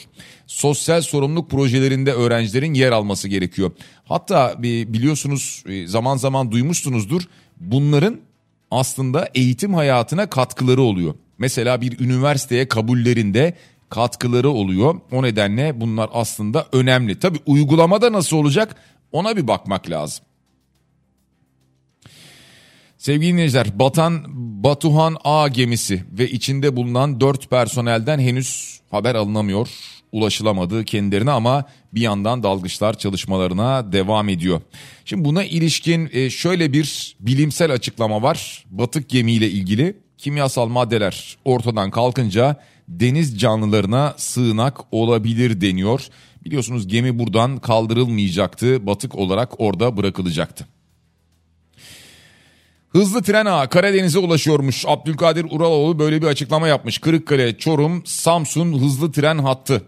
Sosyal 0.46 1.02
sorumluluk 1.02 1.50
projelerinde 1.50 2.12
öğrencilerin 2.12 2.74
yer 2.74 2.92
alması 2.92 3.28
gerekiyor. 3.28 3.70
Hatta 4.04 4.62
biliyorsunuz 4.62 5.64
e, 5.68 5.86
zaman 5.86 6.16
zaman 6.16 6.52
duymuşsunuzdur 6.52 7.22
bunların 7.60 8.20
aslında 8.70 9.28
eğitim 9.34 9.74
hayatına 9.74 10.30
katkıları 10.30 10.82
oluyor. 10.82 11.14
Mesela 11.38 11.80
bir 11.80 12.00
üniversiteye 12.00 12.68
kabullerinde 12.68 13.54
katkıları 13.88 14.50
oluyor. 14.50 15.00
O 15.12 15.22
nedenle 15.22 15.80
bunlar 15.80 16.10
aslında 16.12 16.66
önemli. 16.72 17.18
Tabi 17.18 17.38
uygulamada 17.46 18.12
nasıl 18.12 18.36
olacak 18.36 18.76
ona 19.12 19.36
bir 19.36 19.48
bakmak 19.48 19.90
lazım. 19.90 20.24
Sevgili 23.00 23.32
dinleyiciler 23.32 23.78
batan 23.78 24.24
Batuhan 24.64 25.16
A 25.24 25.48
gemisi 25.48 26.04
ve 26.18 26.30
içinde 26.30 26.76
bulunan 26.76 27.20
4 27.20 27.50
personelden 27.50 28.18
henüz 28.18 28.80
haber 28.90 29.14
alınamıyor. 29.14 29.68
Ulaşılamadı 30.12 30.84
kendilerine 30.84 31.30
ama 31.30 31.64
bir 31.94 32.00
yandan 32.00 32.42
dalgıçlar 32.42 32.98
çalışmalarına 32.98 33.92
devam 33.92 34.28
ediyor. 34.28 34.60
Şimdi 35.04 35.24
buna 35.24 35.44
ilişkin 35.44 36.10
e, 36.12 36.30
şöyle 36.30 36.72
bir 36.72 37.16
bilimsel 37.20 37.72
açıklama 37.72 38.22
var. 38.22 38.64
Batık 38.70 39.08
gemiyle 39.08 39.50
ilgili 39.50 39.96
kimyasal 40.18 40.68
maddeler 40.68 41.38
ortadan 41.44 41.90
kalkınca 41.90 42.56
deniz 42.88 43.40
canlılarına 43.40 44.14
sığınak 44.16 44.80
olabilir 44.92 45.60
deniyor. 45.60 46.06
Biliyorsunuz 46.44 46.88
gemi 46.88 47.18
buradan 47.18 47.58
kaldırılmayacaktı. 47.58 48.86
Batık 48.86 49.14
olarak 49.14 49.60
orada 49.60 49.96
bırakılacaktı. 49.96 50.66
Hızlı 52.92 53.22
tren 53.22 53.46
ağı 53.46 53.68
Karadeniz'e 53.68 54.18
ulaşıyormuş. 54.18 54.84
Abdülkadir 54.86 55.46
Uraloğlu 55.50 55.98
böyle 55.98 56.22
bir 56.22 56.26
açıklama 56.26 56.68
yapmış. 56.68 56.98
Kırıkkale, 56.98 57.58
Çorum, 57.58 58.02
Samsun 58.06 58.80
hızlı 58.80 59.12
tren 59.12 59.38
hattı. 59.38 59.82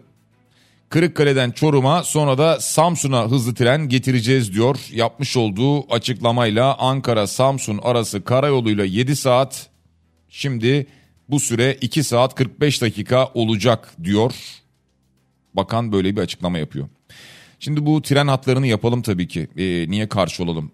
Kırıkkale'den 0.89 1.51
Çorum'a 1.51 2.03
sonra 2.03 2.37
da 2.37 2.59
Samsun'a 2.59 3.31
hızlı 3.31 3.55
tren 3.55 3.89
getireceğiz 3.89 4.53
diyor. 4.53 4.79
Yapmış 4.91 5.37
olduğu 5.37 5.93
açıklamayla 5.93 6.77
Ankara-Samsun 6.77 7.79
arası 7.83 8.23
karayoluyla 8.23 8.85
7 8.85 9.15
saat. 9.15 9.69
Şimdi 10.29 10.87
bu 11.29 11.39
süre 11.39 11.77
2 11.81 12.03
saat 12.03 12.35
45 12.35 12.81
dakika 12.81 13.31
olacak 13.33 13.93
diyor. 14.03 14.33
Bakan 15.53 15.91
böyle 15.91 16.15
bir 16.15 16.21
açıklama 16.21 16.57
yapıyor. 16.57 16.87
Şimdi 17.59 17.85
bu 17.85 18.01
tren 18.01 18.27
hatlarını 18.27 18.67
yapalım 18.67 19.01
tabii 19.01 19.27
ki. 19.27 19.47
E, 19.57 19.89
niye 19.91 20.09
karşı 20.09 20.43
olalım? 20.43 20.71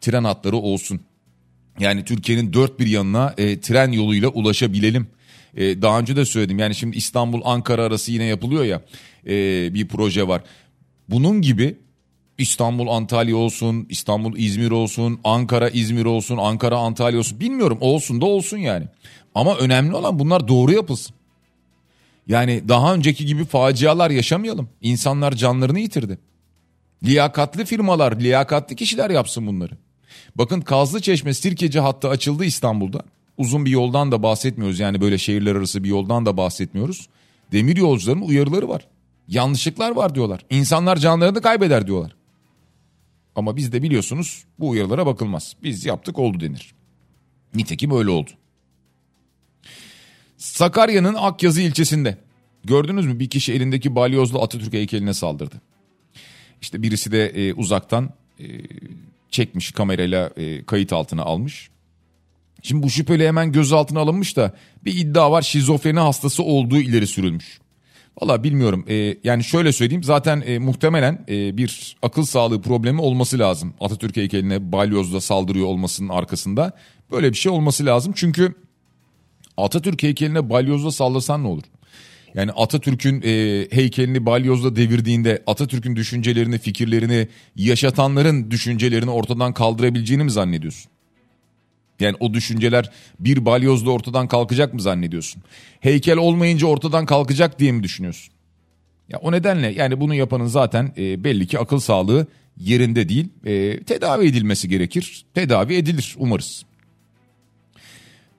Tren 0.00 0.24
hatları 0.24 0.56
olsun. 0.56 1.00
Yani 1.78 2.04
Türkiye'nin 2.04 2.52
dört 2.52 2.80
bir 2.80 2.86
yanına 2.86 3.34
e, 3.38 3.60
tren 3.60 3.92
yoluyla 3.92 4.28
ulaşabilelim. 4.28 5.06
E, 5.56 5.82
daha 5.82 5.98
önce 5.98 6.16
de 6.16 6.24
söyledim 6.24 6.58
yani 6.58 6.74
şimdi 6.74 6.96
İstanbul 6.96 7.40
Ankara 7.44 7.82
arası 7.82 8.12
yine 8.12 8.24
yapılıyor 8.24 8.64
ya 8.64 8.82
e, 9.26 9.34
bir 9.74 9.88
proje 9.88 10.28
var. 10.28 10.42
Bunun 11.08 11.42
gibi 11.42 11.76
İstanbul 12.38 12.88
Antalya 12.88 13.36
olsun, 13.36 13.86
İstanbul 13.88 14.36
İzmir 14.36 14.70
olsun, 14.70 15.20
Ankara 15.24 15.68
İzmir 15.68 16.04
olsun, 16.04 16.36
Ankara 16.36 16.78
Antalya 16.78 17.18
olsun 17.18 17.40
bilmiyorum 17.40 17.78
olsun 17.80 18.20
da 18.20 18.26
olsun 18.26 18.58
yani. 18.58 18.86
Ama 19.34 19.56
önemli 19.56 19.94
olan 19.94 20.18
bunlar 20.18 20.48
doğru 20.48 20.72
yapılsın. 20.72 21.16
Yani 22.26 22.68
daha 22.68 22.94
önceki 22.94 23.26
gibi 23.26 23.44
facialar 23.44 24.10
yaşamayalım. 24.10 24.68
İnsanlar 24.80 25.32
canlarını 25.32 25.80
yitirdi. 25.80 26.18
Liyakatli 27.04 27.64
firmalar, 27.64 28.20
liyakatli 28.20 28.76
kişiler 28.76 29.10
yapsın 29.10 29.46
bunları. 29.46 29.74
Bakın 30.34 30.60
Kazlı 30.60 31.00
Çeşme 31.00 31.34
Sirkeci 31.34 31.80
hattı 31.80 32.08
açıldı 32.08 32.44
İstanbul'da. 32.44 33.02
Uzun 33.38 33.64
bir 33.64 33.70
yoldan 33.70 34.12
da 34.12 34.22
bahsetmiyoruz 34.22 34.78
yani 34.78 35.00
böyle 35.00 35.18
şehirler 35.18 35.54
arası 35.54 35.84
bir 35.84 35.88
yoldan 35.88 36.26
da 36.26 36.36
bahsetmiyoruz. 36.36 37.08
Demir 37.52 37.76
yolcuların 37.76 38.20
uyarıları 38.20 38.68
var. 38.68 38.86
Yanlışlıklar 39.28 39.90
var 39.90 40.14
diyorlar. 40.14 40.44
İnsanlar 40.50 40.96
canlarını 40.96 41.42
kaybeder 41.42 41.86
diyorlar. 41.86 42.16
Ama 43.34 43.56
biz 43.56 43.72
de 43.72 43.82
biliyorsunuz 43.82 44.44
bu 44.58 44.68
uyarılara 44.68 45.06
bakılmaz. 45.06 45.56
Biz 45.62 45.84
yaptık 45.84 46.18
oldu 46.18 46.40
denir. 46.40 46.74
Nitekim 47.54 47.90
öyle 47.90 48.10
oldu. 48.10 48.30
Sakarya'nın 50.36 51.14
Akyazı 51.14 51.62
ilçesinde 51.62 52.18
gördünüz 52.64 53.06
mü 53.06 53.18
bir 53.18 53.30
kişi 53.30 53.52
elindeki 53.52 53.94
balyozla 53.94 54.42
Atatürk 54.42 54.72
heykeline 54.72 55.14
saldırdı. 55.14 55.60
İşte 56.60 56.82
birisi 56.82 57.12
de 57.12 57.26
e, 57.26 57.54
uzaktan 57.54 58.10
e, 58.40 58.44
çekmiş 59.30 59.72
kamerayla 59.72 60.30
e, 60.36 60.64
kayıt 60.64 60.92
altına 60.92 61.22
almış. 61.22 61.70
Şimdi 62.62 62.82
bu 62.82 62.90
şüpheli 62.90 63.26
hemen 63.26 63.52
gözaltına 63.52 64.00
alınmış 64.00 64.36
da 64.36 64.54
bir 64.84 64.94
iddia 64.94 65.32
var 65.32 65.42
şizofreni 65.42 65.98
hastası 65.98 66.42
olduğu 66.42 66.78
ileri 66.78 67.06
sürülmüş. 67.06 67.60
Valla 68.20 68.44
bilmiyorum 68.44 68.84
e, 68.88 69.16
yani 69.24 69.44
şöyle 69.44 69.72
söyleyeyim 69.72 70.04
zaten 70.04 70.42
e, 70.46 70.58
muhtemelen 70.58 71.24
e, 71.28 71.56
bir 71.56 71.96
akıl 72.02 72.24
sağlığı 72.24 72.62
problemi 72.62 73.00
olması 73.00 73.38
lazım. 73.38 73.74
Atatürk 73.80 74.16
heykeline 74.16 74.72
balyozla 74.72 75.20
saldırıyor 75.20 75.66
olmasının 75.66 76.08
arkasında 76.08 76.72
böyle 77.10 77.30
bir 77.30 77.36
şey 77.36 77.52
olması 77.52 77.86
lazım. 77.86 78.12
Çünkü 78.16 78.54
Atatürk 79.56 80.02
heykeline 80.02 80.50
balyozla 80.50 80.90
saldırsan 80.90 81.42
ne 81.42 81.46
olur? 81.46 81.62
Yani 82.34 82.52
Atatürk'ün 82.52 83.22
e, 83.22 83.66
heykelini 83.70 84.26
balyozla 84.26 84.76
devirdiğinde 84.76 85.42
Atatürk'ün 85.46 85.96
düşüncelerini, 85.96 86.58
fikirlerini, 86.58 87.28
yaşatanların 87.56 88.50
düşüncelerini 88.50 89.10
ortadan 89.10 89.52
kaldırabileceğini 89.52 90.24
mi 90.24 90.30
zannediyorsun? 90.30 90.90
Yani 92.00 92.16
o 92.20 92.34
düşünceler 92.34 92.90
bir 93.20 93.44
balyozla 93.44 93.90
ortadan 93.90 94.28
kalkacak 94.28 94.74
mı 94.74 94.80
zannediyorsun? 94.80 95.42
Heykel 95.80 96.16
olmayınca 96.16 96.66
ortadan 96.66 97.06
kalkacak 97.06 97.58
diye 97.58 97.72
mi 97.72 97.82
düşünüyorsun? 97.82 98.34
Ya 99.08 99.18
o 99.18 99.32
nedenle 99.32 99.72
yani 99.72 100.00
bunu 100.00 100.14
yapanın 100.14 100.46
zaten 100.46 100.92
e, 100.98 101.24
belli 101.24 101.46
ki 101.46 101.58
akıl 101.58 101.78
sağlığı 101.78 102.26
yerinde 102.56 103.08
değil. 103.08 103.28
E, 103.44 103.82
tedavi 103.82 104.26
edilmesi 104.26 104.68
gerekir. 104.68 105.24
Tedavi 105.34 105.74
edilir 105.74 106.16
umarız. 106.18 106.64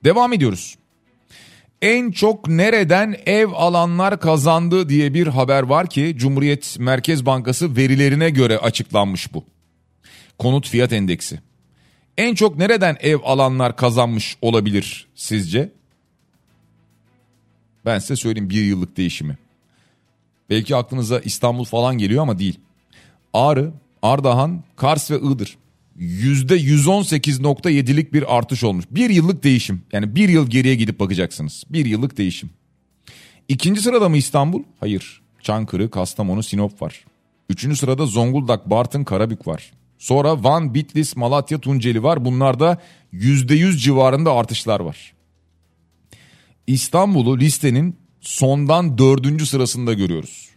Devam 0.04 0.32
ediyoruz. 0.32 0.76
En 1.82 2.10
çok 2.10 2.48
nereden 2.48 3.16
ev 3.26 3.48
alanlar 3.54 4.20
kazandı 4.20 4.88
diye 4.88 5.14
bir 5.14 5.26
haber 5.26 5.62
var 5.62 5.86
ki 5.86 6.14
Cumhuriyet 6.16 6.76
Merkez 6.78 7.26
Bankası 7.26 7.76
verilerine 7.76 8.30
göre 8.30 8.58
açıklanmış 8.58 9.34
bu. 9.34 9.44
Konut 10.38 10.68
fiyat 10.68 10.92
endeksi. 10.92 11.40
En 12.18 12.34
çok 12.34 12.58
nereden 12.58 12.96
ev 13.00 13.18
alanlar 13.24 13.76
kazanmış 13.76 14.36
olabilir 14.42 15.08
sizce? 15.14 15.72
Ben 17.84 17.98
size 17.98 18.16
söyleyeyim 18.16 18.50
bir 18.50 18.64
yıllık 18.64 18.96
değişimi. 18.96 19.38
Belki 20.50 20.76
aklınıza 20.76 21.20
İstanbul 21.20 21.64
falan 21.64 21.98
geliyor 21.98 22.22
ama 22.22 22.38
değil. 22.38 22.60
Ağrı, 23.32 23.72
Ardahan, 24.02 24.64
Kars 24.76 25.10
ve 25.10 25.20
Iğdır. 25.20 25.56
%118.7'lik 25.98 28.12
bir 28.12 28.36
artış 28.36 28.64
olmuş. 28.64 28.84
Bir 28.90 29.10
yıllık 29.10 29.44
değişim. 29.44 29.82
Yani 29.92 30.16
bir 30.16 30.28
yıl 30.28 30.50
geriye 30.50 30.74
gidip 30.74 31.00
bakacaksınız. 31.00 31.64
Bir 31.70 31.86
yıllık 31.86 32.18
değişim. 32.18 32.50
İkinci 33.48 33.80
sırada 33.80 34.08
mı 34.08 34.16
İstanbul? 34.16 34.62
Hayır. 34.80 35.22
Çankırı, 35.42 35.90
Kastamonu, 35.90 36.42
Sinop 36.42 36.82
var. 36.82 37.04
Üçüncü 37.48 37.76
sırada 37.76 38.06
Zonguldak, 38.06 38.70
Bartın, 38.70 39.04
Karabük 39.04 39.46
var. 39.46 39.72
Sonra 39.98 40.44
Van, 40.44 40.74
Bitlis, 40.74 41.16
Malatya, 41.16 41.58
Tunceli 41.58 42.02
var. 42.02 42.24
Bunlarda 42.24 42.78
%100 43.12 43.78
civarında 43.78 44.32
artışlar 44.32 44.80
var. 44.80 45.12
İstanbul'u 46.66 47.38
listenin 47.38 47.96
sondan 48.20 48.98
dördüncü 48.98 49.46
sırasında 49.46 49.92
görüyoruz. 49.92 50.48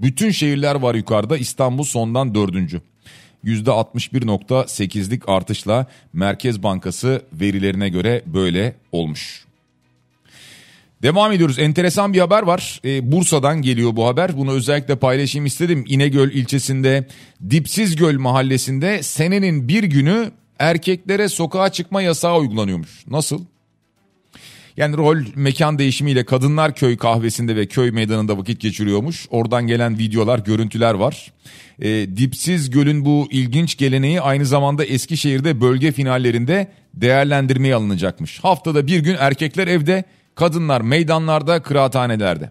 Bütün 0.00 0.30
şehirler 0.30 0.74
var 0.74 0.94
yukarıda 0.94 1.36
İstanbul 1.36 1.84
sondan 1.84 2.34
dördüncü. 2.34 2.82
%61.8'lik 3.44 5.28
artışla 5.28 5.86
Merkez 6.12 6.62
Bankası 6.62 7.22
verilerine 7.32 7.88
göre 7.88 8.22
böyle 8.26 8.76
olmuş. 8.92 9.44
Devam 11.02 11.32
ediyoruz. 11.32 11.58
Enteresan 11.58 12.12
bir 12.12 12.18
haber 12.18 12.42
var. 12.42 12.80
Ee, 12.84 13.12
Bursa'dan 13.12 13.62
geliyor 13.62 13.96
bu 13.96 14.06
haber. 14.06 14.36
Bunu 14.36 14.52
özellikle 14.52 14.96
paylaşayım 14.96 15.46
istedim. 15.46 15.84
İnegöl 15.88 16.30
ilçesinde 16.30 17.06
Dipsiz 17.50 17.96
Göl 17.96 18.18
mahallesinde 18.18 19.02
senenin 19.02 19.68
bir 19.68 19.84
günü 19.84 20.30
erkeklere 20.58 21.28
sokağa 21.28 21.72
çıkma 21.72 22.02
yasağı 22.02 22.38
uygulanıyormuş. 22.38 23.06
Nasıl? 23.06 23.44
Yani 24.76 24.96
rol 24.96 25.18
mekan 25.34 25.78
değişimiyle 25.78 26.24
kadınlar 26.24 26.74
köy 26.74 26.96
kahvesinde 26.96 27.56
ve 27.56 27.66
köy 27.66 27.90
meydanında 27.90 28.38
vakit 28.38 28.60
geçiriyormuş. 28.60 29.26
Oradan 29.30 29.66
gelen 29.66 29.98
videolar, 29.98 30.38
görüntüler 30.38 30.94
var. 30.94 31.32
E, 31.78 32.16
Dipsiz 32.16 32.70
Göl'ün 32.70 33.04
bu 33.04 33.28
ilginç 33.30 33.76
geleneği 33.76 34.20
aynı 34.20 34.46
zamanda 34.46 34.84
Eskişehir'de 34.84 35.60
bölge 35.60 35.92
finallerinde 35.92 36.68
değerlendirmeye 36.94 37.74
alınacakmış. 37.74 38.40
Haftada 38.40 38.86
bir 38.86 38.98
gün 38.98 39.16
erkekler 39.18 39.68
evde, 39.68 40.04
kadınlar 40.34 40.80
meydanlarda, 40.80 41.62
kıraathanelerde. 41.62 42.50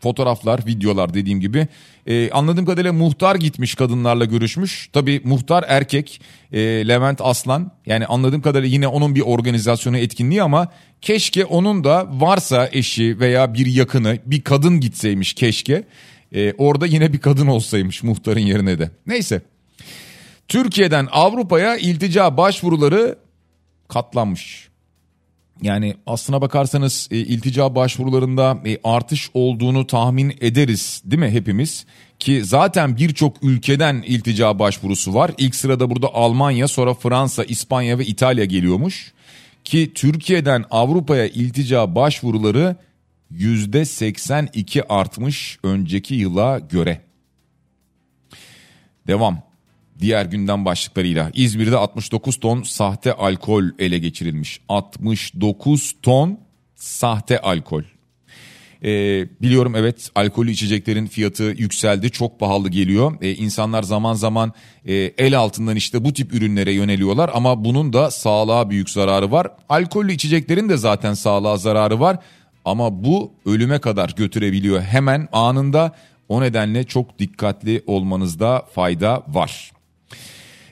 Fotoğraflar, 0.00 0.66
videolar 0.66 1.14
dediğim 1.14 1.40
gibi. 1.40 1.68
Ee, 2.06 2.30
anladığım 2.30 2.64
kadarıyla 2.64 2.92
muhtar 2.92 3.36
gitmiş 3.36 3.74
kadınlarla 3.74 4.24
görüşmüş. 4.24 4.88
Tabii 4.92 5.20
muhtar 5.24 5.64
erkek 5.68 6.20
e, 6.52 6.58
Levent 6.60 7.20
Aslan. 7.20 7.72
Yani 7.86 8.06
anladığım 8.06 8.42
kadarıyla 8.42 8.72
yine 8.74 8.88
onun 8.88 9.14
bir 9.14 9.20
organizasyonu 9.20 9.98
etkinliği 9.98 10.42
ama 10.42 10.68
keşke 11.00 11.44
onun 11.44 11.84
da 11.84 12.08
varsa 12.10 12.68
eşi 12.72 13.20
veya 13.20 13.54
bir 13.54 13.66
yakını 13.66 14.18
bir 14.26 14.40
kadın 14.40 14.80
gitseymiş 14.80 15.34
keşke. 15.34 15.84
Ee, 16.34 16.52
orada 16.58 16.86
yine 16.86 17.12
bir 17.12 17.18
kadın 17.18 17.46
olsaymış 17.46 18.02
muhtarın 18.02 18.40
yerine 18.40 18.78
de. 18.78 18.90
Neyse. 19.06 19.42
Türkiye'den 20.48 21.08
Avrupa'ya 21.12 21.76
iltica 21.76 22.36
başvuruları 22.36 23.18
katlanmış. 23.88 24.69
Yani 25.62 25.94
aslına 26.06 26.40
bakarsanız 26.40 27.08
e, 27.10 27.16
iltica 27.16 27.74
başvurularında 27.74 28.58
e, 28.66 28.78
artış 28.84 29.30
olduğunu 29.34 29.86
tahmin 29.86 30.36
ederiz 30.40 31.02
değil 31.04 31.20
mi 31.20 31.30
hepimiz? 31.30 31.86
Ki 32.18 32.44
zaten 32.44 32.96
birçok 32.96 33.36
ülkeden 33.42 34.02
iltica 34.06 34.58
başvurusu 34.58 35.14
var. 35.14 35.30
İlk 35.38 35.54
sırada 35.54 35.90
burada 35.90 36.14
Almanya, 36.14 36.68
sonra 36.68 36.94
Fransa, 36.94 37.44
İspanya 37.44 37.98
ve 37.98 38.06
İtalya 38.06 38.44
geliyormuş. 38.44 39.12
Ki 39.64 39.92
Türkiye'den 39.94 40.64
Avrupa'ya 40.70 41.26
iltica 41.26 41.94
başvuruları 41.94 42.76
%82 43.32 44.82
artmış 44.88 45.58
önceki 45.62 46.14
yıla 46.14 46.58
göre. 46.58 47.00
Devam. 49.06 49.49
Diğer 50.00 50.24
gündem 50.26 50.64
başlıklarıyla 50.64 51.30
İzmir'de 51.34 51.76
69 51.76 52.40
ton 52.40 52.62
sahte 52.62 53.12
alkol 53.12 53.64
ele 53.78 53.98
geçirilmiş. 53.98 54.60
69 54.68 55.94
ton 56.02 56.38
sahte 56.74 57.40
alkol. 57.40 57.82
Ee, 58.84 59.28
biliyorum 59.42 59.76
evet 59.76 60.10
alkolü 60.14 60.50
içeceklerin 60.50 61.06
fiyatı 61.06 61.42
yükseldi 61.42 62.10
çok 62.10 62.40
pahalı 62.40 62.68
geliyor. 62.68 63.16
Ee, 63.20 63.34
insanlar 63.34 63.82
zaman 63.82 64.14
zaman 64.14 64.52
e, 64.86 64.94
el 64.94 65.38
altından 65.38 65.76
işte 65.76 66.04
bu 66.04 66.12
tip 66.12 66.34
ürünlere 66.34 66.72
yöneliyorlar 66.72 67.30
ama 67.34 67.64
bunun 67.64 67.92
da 67.92 68.10
sağlığa 68.10 68.70
büyük 68.70 68.90
zararı 68.90 69.32
var. 69.32 69.48
Alkollü 69.68 70.12
içeceklerin 70.12 70.68
de 70.68 70.76
zaten 70.76 71.14
sağlığa 71.14 71.56
zararı 71.56 72.00
var 72.00 72.18
ama 72.64 73.04
bu 73.04 73.32
ölüme 73.46 73.78
kadar 73.78 74.14
götürebiliyor 74.16 74.82
hemen 74.82 75.28
anında. 75.32 75.92
O 76.28 76.40
nedenle 76.40 76.84
çok 76.84 77.18
dikkatli 77.18 77.82
olmanızda 77.86 78.66
fayda 78.74 79.22
var. 79.28 79.72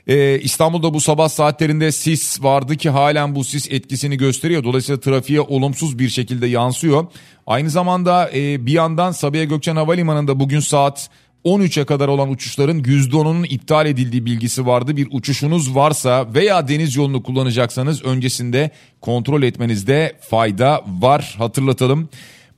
Ee, 0.07 0.41
İstanbul'da 0.43 0.95
bu 0.95 1.01
sabah 1.01 1.29
saatlerinde 1.29 1.93
sis 1.93 2.43
vardı 2.43 2.77
ki 2.77 2.91
halen 2.91 3.35
bu 3.35 3.45
sis 3.45 3.71
etkisini 3.71 4.17
gösteriyor. 4.17 4.65
Dolayısıyla 4.65 5.01
trafiğe 5.01 5.41
olumsuz 5.41 5.99
bir 5.99 6.09
şekilde 6.09 6.47
yansıyor. 6.47 7.07
Aynı 7.47 7.71
zamanda 7.71 8.31
e, 8.35 8.67
bir 8.67 8.73
yandan 8.73 9.13
Sabiha 9.13 9.45
Gökçen 9.45 9.77
Havalimanı'nda 9.77 10.41
bugün 10.41 10.61
saat 10.61 11.11
13'e 11.45 11.85
kadar 11.85 12.09
olan 12.09 12.31
uçuşların 12.31 12.83
%10'unun 12.83 13.47
iptal 13.47 13.87
edildiği 13.87 14.27
bilgisi 14.27 14.67
vardı. 14.67 14.97
Bir 14.97 15.09
uçuşunuz 15.11 15.75
varsa 15.75 16.35
veya 16.35 16.69
deniz 16.69 16.97
yolunu 16.97 17.23
kullanacaksanız 17.23 18.05
öncesinde 18.05 18.71
kontrol 19.01 19.43
etmenizde 19.43 20.17
fayda 20.21 20.85
var. 21.01 21.35
Hatırlatalım. 21.39 22.09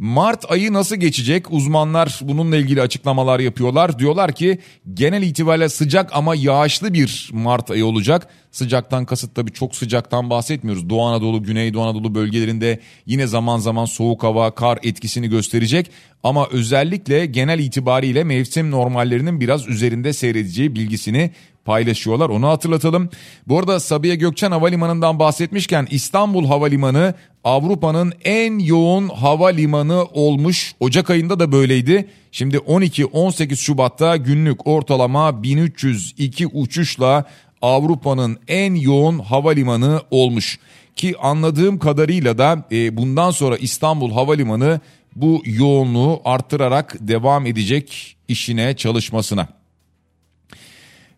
Mart 0.00 0.50
ayı 0.50 0.72
nasıl 0.72 0.96
geçecek? 0.96 1.52
Uzmanlar 1.52 2.20
bununla 2.22 2.56
ilgili 2.56 2.82
açıklamalar 2.82 3.40
yapıyorlar. 3.40 3.98
Diyorlar 3.98 4.32
ki 4.32 4.58
genel 4.94 5.22
itibariyle 5.22 5.68
sıcak 5.68 6.10
ama 6.12 6.34
yağışlı 6.34 6.94
bir 6.94 7.30
Mart 7.32 7.70
ayı 7.70 7.86
olacak. 7.86 8.28
Sıcaktan 8.50 9.04
kasıt 9.04 9.34
tabii 9.34 9.52
çok 9.52 9.76
sıcaktan 9.76 10.30
bahsetmiyoruz. 10.30 10.90
Doğu 10.90 11.02
Anadolu, 11.02 11.42
Güneydoğu 11.42 11.82
Anadolu 11.82 12.14
bölgelerinde 12.14 12.80
yine 13.06 13.26
zaman 13.26 13.58
zaman 13.58 13.84
soğuk 13.84 14.22
hava, 14.22 14.54
kar 14.54 14.78
etkisini 14.82 15.28
gösterecek. 15.28 15.90
Ama 16.22 16.48
özellikle 16.52 17.26
genel 17.26 17.58
itibariyle 17.58 18.24
mevsim 18.24 18.70
normallerinin 18.70 19.40
biraz 19.40 19.68
üzerinde 19.68 20.12
seyredeceği 20.12 20.74
bilgisini 20.74 21.30
paylaşıyorlar 21.64 22.28
onu 22.28 22.48
hatırlatalım. 22.48 23.10
Bu 23.48 23.58
arada 23.58 23.80
Sabiha 23.80 24.14
Gökçen 24.14 24.50
Havalimanı'ndan 24.50 25.18
bahsetmişken 25.18 25.88
İstanbul 25.90 26.46
Havalimanı 26.46 27.14
Avrupa'nın 27.44 28.12
en 28.24 28.58
yoğun 28.58 29.08
havalimanı 29.08 30.04
olmuş. 30.04 30.74
Ocak 30.80 31.10
ayında 31.10 31.40
da 31.40 31.52
böyleydi. 31.52 32.08
Şimdi 32.32 32.56
12-18 32.56 33.56
Şubat'ta 33.56 34.16
günlük 34.16 34.66
ortalama 34.66 35.42
1302 35.42 36.46
uçuşla 36.46 37.24
Avrupa'nın 37.62 38.38
en 38.48 38.74
yoğun 38.74 39.18
havalimanı 39.18 40.00
olmuş. 40.10 40.58
Ki 40.96 41.14
anladığım 41.22 41.78
kadarıyla 41.78 42.38
da 42.38 42.64
e, 42.72 42.96
bundan 42.96 43.30
sonra 43.30 43.56
İstanbul 43.56 44.12
Havalimanı 44.12 44.80
bu 45.16 45.42
yoğunluğu 45.44 46.20
arttırarak 46.24 46.96
devam 47.00 47.46
edecek 47.46 48.16
işine 48.28 48.76
çalışmasına. 48.76 49.59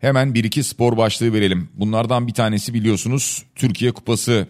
Hemen 0.02 0.34
bir 0.34 0.44
iki 0.44 0.62
spor 0.62 0.96
başlığı 0.96 1.32
verelim. 1.32 1.68
Bunlardan 1.74 2.26
bir 2.26 2.32
tanesi 2.32 2.74
biliyorsunuz 2.74 3.42
Türkiye 3.54 3.92
Kupası 3.92 4.46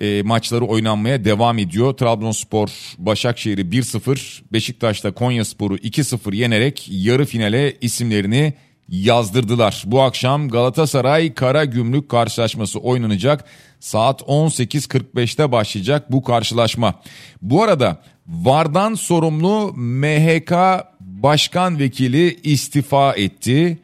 e, 0.00 0.22
maçları 0.22 0.64
oynanmaya 0.64 1.24
devam 1.24 1.58
ediyor. 1.58 1.92
Trabzonspor 1.92 2.68
Başakşehir'i 2.98 3.60
1-0, 3.60 4.42
Beşiktaş'ta 4.52 5.12
Konyaspor'u 5.12 5.76
2-0 5.76 6.34
yenerek 6.34 6.88
yarı 6.90 7.24
finale 7.24 7.76
isimlerini 7.80 8.54
yazdırdılar. 8.88 9.82
Bu 9.86 10.02
akşam 10.02 10.48
Galatasaray 10.48 11.34
Karagümrük 11.34 12.08
karşılaşması 12.08 12.78
oynanacak. 12.78 13.44
Saat 13.80 14.20
18.45'te 14.20 15.52
başlayacak 15.52 16.12
bu 16.12 16.22
karşılaşma. 16.22 16.94
Bu 17.42 17.62
arada 17.62 18.02
VAR'dan 18.28 18.94
sorumlu 18.94 19.72
MHK 19.76 20.52
Başkan 21.00 21.78
Vekili 21.78 22.40
istifa 22.42 23.14
etti 23.14 23.78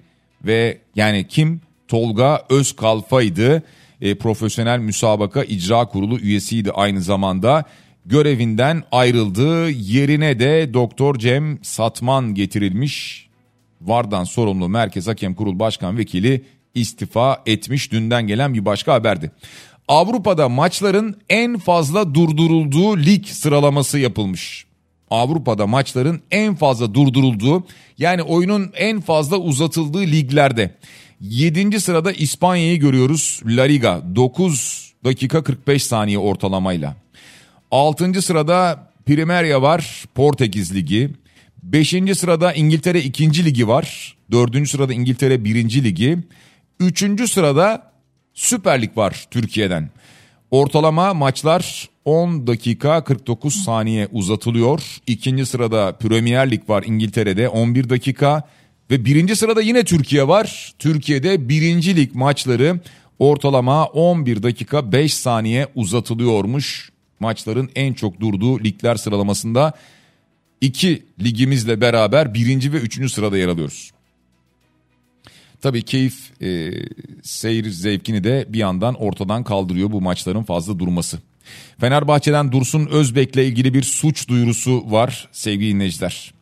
ve 0.47 0.79
yani 0.95 1.27
kim? 1.29 1.61
Tolga 1.89 2.43
Özkalfa'ydı. 2.51 3.63
E, 4.01 4.15
profesyonel 4.15 4.79
müsabaka 4.79 5.45
icra 5.45 5.87
kurulu 5.87 6.19
üyesiydi 6.19 6.73
aynı 6.73 7.03
zamanda. 7.03 7.65
Görevinden 8.07 8.83
ayrıldı. 8.93 9.71
Yerine 9.71 10.41
de 10.41 10.75
Doktor 10.75 11.19
Cem 11.19 11.59
Satman 11.63 12.35
getirilmiş. 12.35 13.27
Vardan 13.81 14.25
sorumlu 14.25 14.69
Merkez 14.69 15.07
Hakem 15.09 15.35
Kurul 15.35 15.59
Başkan 15.59 15.99
Vekili 15.99 16.45
istifa 16.75 17.43
etmiş. 17.47 17.93
Dünden 17.93 18.27
gelen 18.27 18.55
bir 18.55 18.65
başka 18.65 18.95
haberdi. 18.95 19.31
Avrupa'da 19.89 20.49
maçların 20.49 21.17
en 21.29 21.59
fazla 21.59 22.15
durdurulduğu 22.15 22.99
lig 22.99 23.27
sıralaması 23.27 23.99
yapılmış. 23.99 24.67
Avrupa'da 25.15 25.67
maçların 25.67 26.21
en 26.31 26.55
fazla 26.55 26.95
durdurulduğu 26.95 27.67
yani 27.99 28.23
oyunun 28.23 28.71
en 28.77 29.01
fazla 29.01 29.37
uzatıldığı 29.37 30.01
liglerde. 30.01 30.75
7. 31.21 31.81
sırada 31.81 32.13
İspanya'yı 32.13 32.81
görüyoruz. 32.81 33.41
La 33.47 33.63
Liga 33.63 34.03
9 34.17 34.95
dakika 35.05 35.43
45 35.43 35.85
saniye 35.85 36.19
ortalamayla. 36.19 36.97
6. 37.71 38.23
sırada 38.23 38.89
Primeria 39.07 39.63
var 39.63 40.05
Portekiz 40.15 40.75
Ligi. 40.75 41.11
5. 41.63 41.95
sırada 42.17 42.53
İngiltere 42.53 43.03
2. 43.03 43.45
Ligi 43.45 43.69
var. 43.69 44.17
4. 44.31 44.69
sırada 44.69 44.93
İngiltere 44.93 45.45
1. 45.45 45.85
Ligi. 45.85 46.19
3. 46.81 47.31
sırada 47.31 47.93
Süper 48.35 48.83
Lig 48.83 48.97
var 48.97 49.27
Türkiye'den. 49.31 49.91
Ortalama 50.51 51.15
maçlar 51.15 51.89
10 52.05 52.47
dakika 52.47 53.05
49 53.05 53.55
saniye 53.55 54.09
uzatılıyor. 54.13 55.01
İkinci 55.07 55.47
sırada 55.47 55.97
Premier 55.97 56.51
Lig 56.51 56.69
var 56.69 56.85
İngiltere'de 56.87 57.49
11 57.49 57.89
dakika. 57.89 58.43
Ve 58.91 59.05
birinci 59.05 59.37
sırada 59.37 59.63
yine 59.63 59.85
Türkiye 59.85 60.29
var. 60.29 60.75
Türkiye'de 60.79 61.49
birinci 61.49 61.97
lig 61.97 62.15
maçları 62.15 62.81
ortalama 63.19 63.87
11 63.87 64.43
dakika 64.43 64.93
5 64.93 65.15
saniye 65.15 65.69
uzatılıyormuş. 65.75 66.91
Maçların 67.21 67.71
en 67.75 67.93
çok 67.93 68.21
durduğu 68.21 68.65
ligler 68.65 68.97
sıralamasında 68.97 69.73
iki 70.61 71.03
ligimizle 71.23 71.81
beraber 71.81 72.35
birinci 72.35 72.73
ve 72.73 72.77
üçüncü 72.77 73.09
sırada 73.09 73.39
yer 73.39 73.49
alıyoruz. 73.49 73.91
Tabii 75.61 75.83
keyif 75.83 76.43
e, 76.43 76.73
seyir 77.23 77.71
zevkini 77.71 78.25
de 78.25 78.47
bir 78.49 78.59
yandan 78.59 78.95
ortadan 78.95 79.45
kaldırıyor 79.45 79.93
bu 79.93 80.01
maçların 80.01 80.43
fazla 80.43 80.79
durması. 80.79 81.19
Fenerbahçe'den 81.81 82.53
Dursun 82.53 82.87
Özbek'le 82.87 83.37
ilgili 83.37 83.75
bir 83.75 83.83
suç 83.83 84.29
duyurusu 84.29 84.91
var 84.91 85.29
sevgili 85.33 85.75
dinleyiciler. 85.75 86.35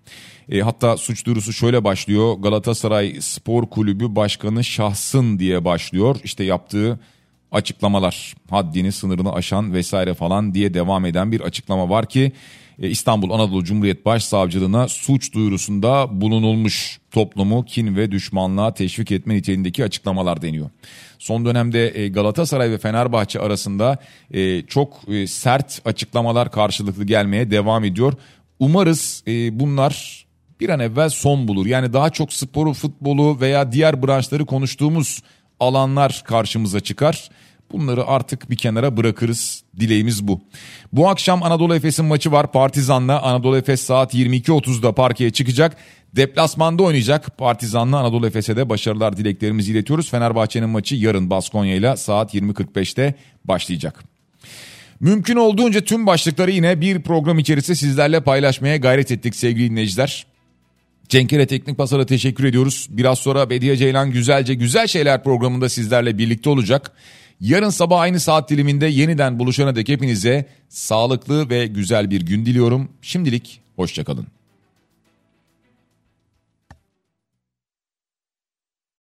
E, 0.49 0.61
hatta 0.61 0.97
suç 0.97 1.27
duyurusu 1.27 1.53
şöyle 1.53 1.85
başlıyor. 1.85 2.35
Galatasaray 2.35 3.17
Spor 3.21 3.67
Kulübü 3.67 4.17
Başkanı 4.17 4.65
şahsın 4.65 5.38
diye 5.38 5.65
başlıyor. 5.65 6.17
İşte 6.25 6.45
yaptığı 6.45 6.99
açıklamalar 7.53 8.35
haddini 8.51 8.93
sınırını 8.93 9.33
aşan 9.33 9.75
vesaire 9.75 10.15
falan 10.15 10.55
diye 10.55 10.75
devam 10.75 11.07
eden 11.07 11.33
bir 11.33 11.41
açıklama 11.41 11.88
var 11.88 12.07
ki 12.07 12.33
İstanbul 12.78 13.30
Anadolu 13.30 13.64
Cumhuriyet 13.64 14.06
Başsavcılığına 14.06 14.88
suç 14.88 15.35
duyurusunda 15.35 16.20
bulunulmuş 16.20 17.00
toplumu 17.11 17.64
kin 17.64 17.96
ve 17.96 18.12
düşmanlığa 18.12 18.74
teşvik 18.74 19.12
etme 19.12 19.35
niteliğindeki 19.35 19.85
açıklamalar 19.85 20.42
deniyor. 20.42 20.70
Son 21.18 21.44
dönemde 21.44 21.98
e, 21.98 22.08
Galatasaray 22.08 22.70
ve 22.70 22.78
Fenerbahçe 22.78 23.40
arasında 23.40 23.98
e, 24.30 24.62
çok 24.62 25.00
sert 25.26 25.82
açıklamalar 25.85 26.52
karşılıklı 26.52 27.04
gelmeye 27.04 27.50
devam 27.50 27.85
ediyor. 27.85 28.12
Umarız 28.58 29.24
bunlar 29.52 30.26
bir 30.61 30.68
an 30.68 30.80
evvel 30.80 31.08
son 31.08 31.48
bulur. 31.48 31.66
Yani 31.66 31.92
daha 31.92 32.11
çok 32.11 32.32
sporu, 32.32 32.72
futbolu 32.72 33.40
veya 33.40 33.72
diğer 33.72 34.02
branşları 34.02 34.46
konuştuğumuz 34.46 35.22
alanlar 35.61 36.22
karşımıza 36.24 36.80
çıkar. 36.80 37.28
Bunları 37.72 38.06
artık 38.06 38.50
bir 38.50 38.56
kenara 38.56 38.96
bırakırız. 38.96 39.62
Dileğimiz 39.80 40.28
bu. 40.28 40.40
Bu 40.92 41.08
akşam 41.08 41.42
Anadolu 41.42 41.74
Efes'in 41.74 42.04
maçı 42.04 42.32
var. 42.32 42.52
Partizan'la 42.52 43.22
Anadolu 43.22 43.56
Efes 43.56 43.80
saat 43.80 44.14
22.30'da 44.14 44.92
parkeye 44.92 45.30
çıkacak. 45.30 45.76
Deplasmanda 46.16 46.82
oynayacak. 46.82 47.38
Partizan'la 47.38 47.98
Anadolu 47.98 48.26
Efes'e 48.26 48.56
de 48.56 48.68
başarılar 48.68 49.16
dileklerimizi 49.16 49.72
iletiyoruz. 49.72 50.11
Fenerbahçe'nin 50.11 50.68
maçı 50.68 50.94
yarın 50.94 51.30
Baskonya 51.30 51.74
ile 51.74 51.96
saat 51.96 52.35
20.45'te 52.35 53.14
başlayacak. 53.44 54.04
Mümkün 55.00 55.37
olduğunca 55.37 55.80
tüm 55.80 56.06
başlıkları 56.06 56.50
yine 56.50 56.80
bir 56.80 57.02
program 57.02 57.38
içerisinde 57.38 57.76
sizlerle 57.76 58.20
paylaşmaya 58.20 58.76
gayret 58.76 59.11
ettik 59.11 59.37
sevgili 59.37 59.70
dinleyiciler. 59.70 60.26
Cenkere 61.08 61.46
Teknik 61.46 61.78
Pasar'a 61.78 62.06
teşekkür 62.06 62.44
ediyoruz. 62.44 62.87
Biraz 62.90 63.18
sonra 63.18 63.50
Bediye 63.50 63.76
Ceylan 63.76 64.11
Güzelce 64.11 64.54
Güzel 64.54 64.87
Şeyler 64.87 65.24
programında 65.24 65.68
sizlerle 65.68 66.18
birlikte 66.18 66.50
olacak. 66.50 66.92
Yarın 67.42 67.70
sabah 67.70 68.00
aynı 68.00 68.20
saat 68.20 68.50
diliminde 68.50 68.87
yeniden 68.87 69.38
buluşana 69.38 69.74
dek 69.76 69.88
hepinize 69.88 70.46
sağlıklı 70.68 71.50
ve 71.50 71.66
güzel 71.66 72.11
bir 72.11 72.20
gün 72.20 72.46
diliyorum. 72.46 72.88
Şimdilik 73.02 73.61
hoşçakalın. 73.76 74.26